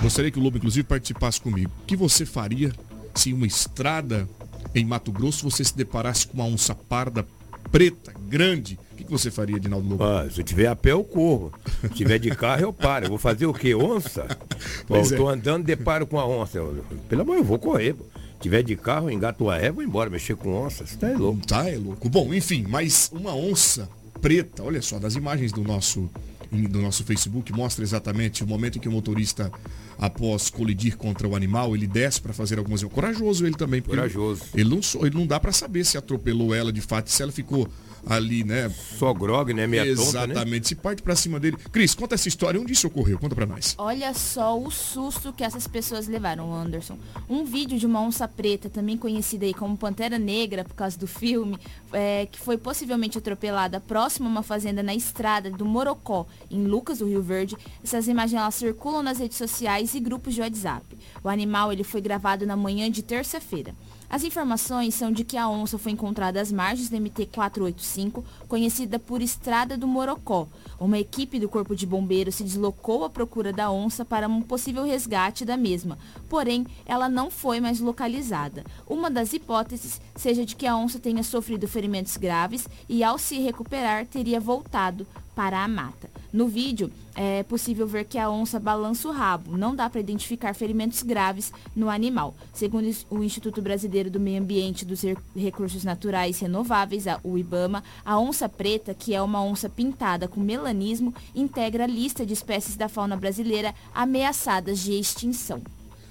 [0.03, 1.73] gostaria que o Lobo, inclusive, participasse comigo.
[1.83, 2.71] O que você faria
[3.15, 4.29] se uma estrada
[4.75, 7.27] em Mato Grosso você se deparasse com uma onça parda
[7.71, 8.79] preta, grande?
[8.93, 10.05] O que você faria, Edinaldo Lobo?
[10.05, 11.53] Ah, se eu tiver a pé, eu corro.
[11.83, 13.07] Se tiver de carro, eu paro.
[13.07, 13.75] Eu vou fazer o quê?
[13.75, 14.27] Onça?
[14.87, 15.35] Pô, eu tô é.
[15.35, 16.61] andando, deparo com a onça.
[17.09, 17.95] Pelo amor, eu vou correr.
[17.95, 18.05] Pô
[18.41, 20.97] tiver de carro, engato a ré, vou embora mexer com onças.
[20.97, 21.47] Tá é louco.
[21.47, 22.09] Tá é louco.
[22.09, 23.89] Bom, enfim, mas uma onça
[24.21, 26.09] preta, olha só, das imagens do nosso
[26.51, 29.53] do nosso Facebook mostra exatamente o momento em que o motorista,
[29.99, 32.83] após colidir contra o animal, ele desce para fazer algumas.
[32.85, 33.83] Corajoso ele também.
[33.83, 34.43] Corajoso.
[34.55, 37.33] Ele, ele, não, ele não dá para saber se atropelou ela de fato, se ela
[37.33, 37.69] ficou
[38.09, 38.71] ali, né?
[38.99, 39.67] Só grog, né?
[39.67, 40.35] Meia Exatamente.
[40.35, 40.61] Tonta, né?
[40.63, 41.57] Se parte para cima dele.
[41.71, 42.61] Cris, conta essa história.
[42.61, 43.19] Onde isso ocorreu?
[43.19, 43.75] Conta para nós.
[43.79, 46.99] Olha só o susto que essas pessoas levaram, Anderson.
[47.29, 51.07] Um vídeo de uma onça preta, também conhecida aí como Pantera Negra por causa do
[51.07, 51.59] filme,
[51.93, 56.99] é, que foi possivelmente atropelada próximo a uma fazenda na estrada do Morocó, em Lucas
[56.99, 57.57] do Rio Verde.
[57.83, 60.85] Essas imagens elas circulam nas redes sociais e grupos de WhatsApp.
[61.23, 63.75] O animal ele foi gravado na manhã de terça-feira.
[64.11, 69.21] As informações são de que a onça foi encontrada às margens da MT-485, conhecida por
[69.21, 70.49] Estrada do Morocó.
[70.81, 74.83] Uma equipe do Corpo de Bombeiros se deslocou à procura da onça para um possível
[74.85, 78.65] resgate da mesma, porém, ela não foi mais localizada.
[78.89, 83.39] Uma das hipóteses seja de que a onça tenha sofrido ferimentos graves e, ao se
[83.41, 85.07] recuperar, teria voltado
[85.39, 86.11] para a mata.
[86.33, 89.57] No vídeo, é possível ver que a onça balança o rabo.
[89.57, 92.35] Não dá para identificar ferimentos graves no animal.
[92.53, 95.03] Segundo o Instituto Brasileiro do Meio Ambiente e dos
[95.37, 101.15] Recursos Naturais Renováveis, o IBAMA, a onça preta, que é uma onça pintada com melanismo,
[101.37, 105.63] integra a lista de espécies da fauna brasileira ameaçadas de extinção.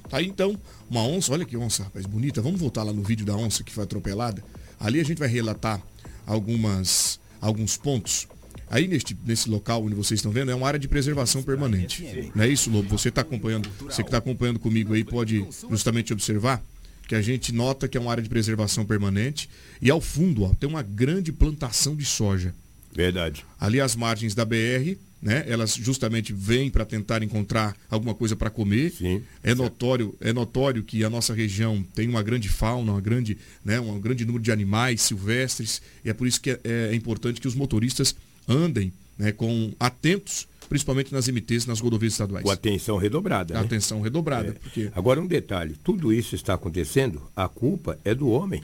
[0.07, 0.57] Tá aí então,
[0.89, 2.41] uma onça, olha que onça, rapaz, bonita.
[2.41, 4.41] Vamos voltar lá no vídeo da onça que foi atropelada.
[4.79, 5.81] Ali a gente vai relatar
[6.25, 8.25] algumas, alguns pontos
[8.69, 12.03] Aí neste, nesse local onde vocês estão vendo é uma área de preservação permanente.
[12.35, 12.89] Não é isso, Lobo?
[12.89, 16.61] Você está acompanhando, você que está acompanhando comigo aí pode justamente observar
[17.07, 19.49] que a gente nota que é uma área de preservação permanente
[19.81, 22.53] e ao fundo ó, tem uma grande plantação de soja.
[22.93, 23.45] Verdade.
[23.59, 25.45] Ali as margens da BR, né?
[25.47, 28.91] Elas justamente vêm para tentar encontrar alguma coisa para comer.
[28.91, 29.23] Sim.
[29.43, 33.79] É notório, é notório que a nossa região tem uma grande fauna, uma grande, né,
[33.79, 37.47] um grande número de animais silvestres e é por isso que é, é importante que
[37.47, 38.15] os motoristas
[38.47, 42.43] andem né, com atentos, principalmente nas MTs, nas rodovias estaduais.
[42.43, 43.53] Com atenção redobrada.
[43.53, 43.59] Né?
[43.59, 44.49] Atenção redobrada.
[44.49, 44.51] É.
[44.53, 48.63] Porque Agora um detalhe, tudo isso está acontecendo, a culpa é do homem.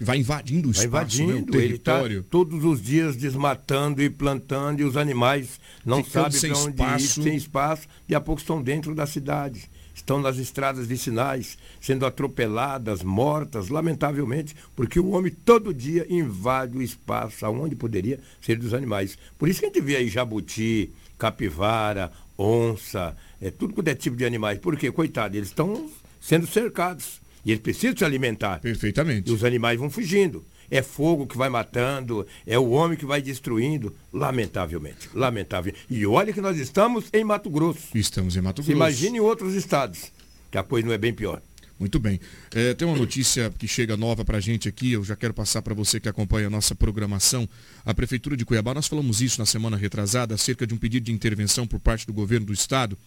[0.00, 2.22] vai invadindo o Vai espaço, né, o invadindo, ele território.
[2.30, 6.70] todos os dias desmatando e plantando e os animais não Ficando sabem para onde
[7.02, 7.20] espaço.
[7.20, 9.68] ir, sem espaço, e a pouco estão dentro da cidade.
[10.00, 16.82] Estão nas estradas vicinais, sendo atropeladas, mortas, lamentavelmente, porque o homem todo dia invade o
[16.82, 19.18] espaço aonde poderia ser dos animais.
[19.38, 24.16] Por isso que a gente vê aí jabuti, capivara, onça, é, tudo quanto é tipo
[24.16, 24.58] de animais.
[24.58, 25.88] Porque, coitado, eles estão
[26.18, 27.20] sendo cercados.
[27.44, 28.58] E eles precisam se alimentar.
[28.60, 29.30] Perfeitamente.
[29.30, 30.44] E os animais vão fugindo.
[30.70, 35.10] É fogo que vai matando, é o homem que vai destruindo, lamentavelmente.
[35.14, 35.74] Lamentável.
[35.88, 37.88] E olha que nós estamos em Mato Grosso.
[37.94, 38.70] Estamos em Mato Grosso.
[38.70, 40.12] imagine outros estados,
[40.50, 41.42] que a coisa não é bem pior.
[41.80, 42.20] Muito bem.
[42.54, 45.62] É, tem uma notícia que chega nova para a gente aqui, eu já quero passar
[45.62, 47.48] para você que acompanha a nossa programação.
[47.86, 51.12] A Prefeitura de Cuiabá, nós falamos isso na semana retrasada, acerca de um pedido de
[51.12, 52.98] intervenção por parte do governo do estado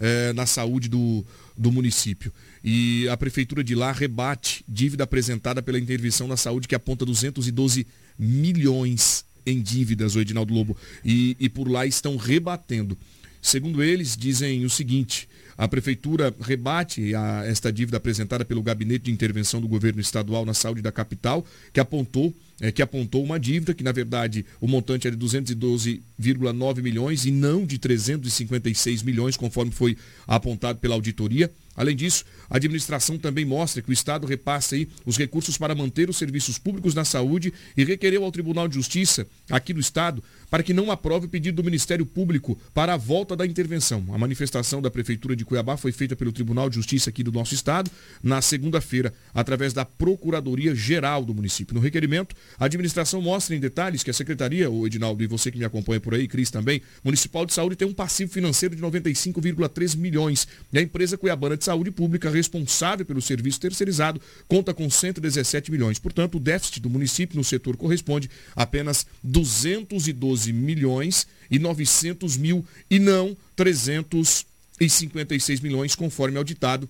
[0.00, 1.22] é, na saúde do,
[1.58, 2.32] do município.
[2.64, 7.86] E a Prefeitura de lá rebate dívida apresentada pela intervenção na saúde que aponta 212
[8.18, 10.74] milhões em dívidas, o Edinaldo Lobo.
[11.04, 12.96] E, e por lá estão rebatendo.
[13.42, 19.12] Segundo eles, dizem o seguinte: a prefeitura rebate a, esta dívida apresentada pelo Gabinete de
[19.12, 23.74] Intervenção do Governo Estadual na Saúde da capital, que apontou, é, que apontou uma dívida
[23.74, 29.70] que, na verdade, o montante é de 212,9 milhões e não de 356 milhões, conforme
[29.70, 29.96] foi
[30.26, 31.50] apontado pela auditoria.
[31.74, 36.10] Além disso, a administração também mostra que o Estado repassa aí os recursos para manter
[36.10, 40.62] os serviços públicos na saúde e requereu ao Tribunal de Justiça aqui do Estado para
[40.62, 44.04] que não aprove o pedido do Ministério Público para a volta da intervenção.
[44.12, 47.54] A manifestação da Prefeitura de Cuiabá foi feita pelo Tribunal de Justiça aqui do nosso
[47.54, 47.90] Estado
[48.22, 51.74] na segunda-feira, através da Procuradoria Geral do município.
[51.74, 55.58] No requerimento, a administração mostra em detalhes que a Secretaria, o Edinaldo e você que
[55.58, 59.96] me acompanha por aí, Cris também, Municipal de Saúde tem um passivo financeiro de 95,3
[59.96, 65.70] milhões e a empresa Cuiabana de Saúde Pública, responsável pelo serviço terceirizado, conta com 117
[65.70, 66.00] milhões.
[66.00, 72.62] Portanto, o déficit do município no setor corresponde a apenas 212 milhões e 900 mil
[72.90, 76.88] e não 356 milhões, conforme auditado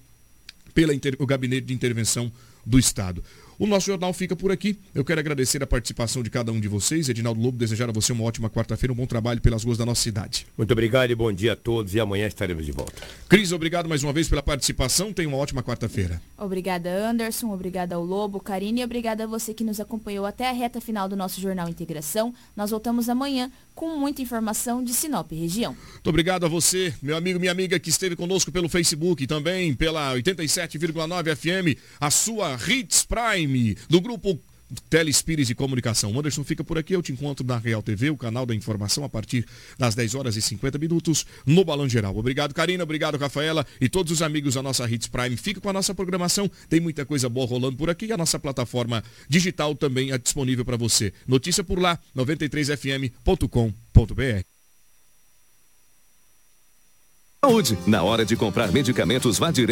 [0.72, 2.32] pelo Gabinete de Intervenção
[2.64, 3.22] do Estado.
[3.62, 4.76] O nosso jornal fica por aqui.
[4.92, 7.08] Eu quero agradecer a participação de cada um de vocês.
[7.08, 10.02] Edinaldo Lobo, desejar a você uma ótima quarta-feira, um bom trabalho pelas ruas da nossa
[10.02, 10.48] cidade.
[10.58, 13.00] Muito obrigado e bom dia a todos e amanhã estaremos de volta.
[13.28, 15.12] Cris, obrigado mais uma vez pela participação.
[15.12, 16.20] Tenha uma ótima quarta-feira.
[16.36, 17.52] Obrigada, Anderson.
[17.52, 21.08] Obrigada ao Lobo, Karine e obrigada a você que nos acompanhou até a reta final
[21.08, 22.34] do nosso Jornal Integração.
[22.56, 25.76] Nós voltamos amanhã com muita informação de Sinop região.
[25.92, 29.72] Muito obrigado a você, meu amigo, minha amiga que esteve conosco pelo Facebook e também
[29.72, 33.51] pela 87,9 FM, a sua Hits Prime
[33.88, 34.40] do grupo
[34.88, 36.12] Telespires de Comunicação.
[36.12, 39.04] O Anderson fica por aqui, eu te encontro na Real TV, o canal da informação,
[39.04, 39.46] a partir
[39.78, 42.16] das 10 horas e 50 minutos, no Balão Geral.
[42.16, 45.36] Obrigado, Karina, obrigado, Rafaela e todos os amigos da nossa Hits Prime.
[45.36, 48.38] Fica com a nossa programação, tem muita coisa boa rolando por aqui e a nossa
[48.38, 51.12] plataforma digital também é disponível para você.
[51.26, 54.52] Notícia por lá, 93fm.com.br.
[57.44, 57.76] Saúde.
[57.88, 59.70] Na hora de comprar medicamentos, vá direto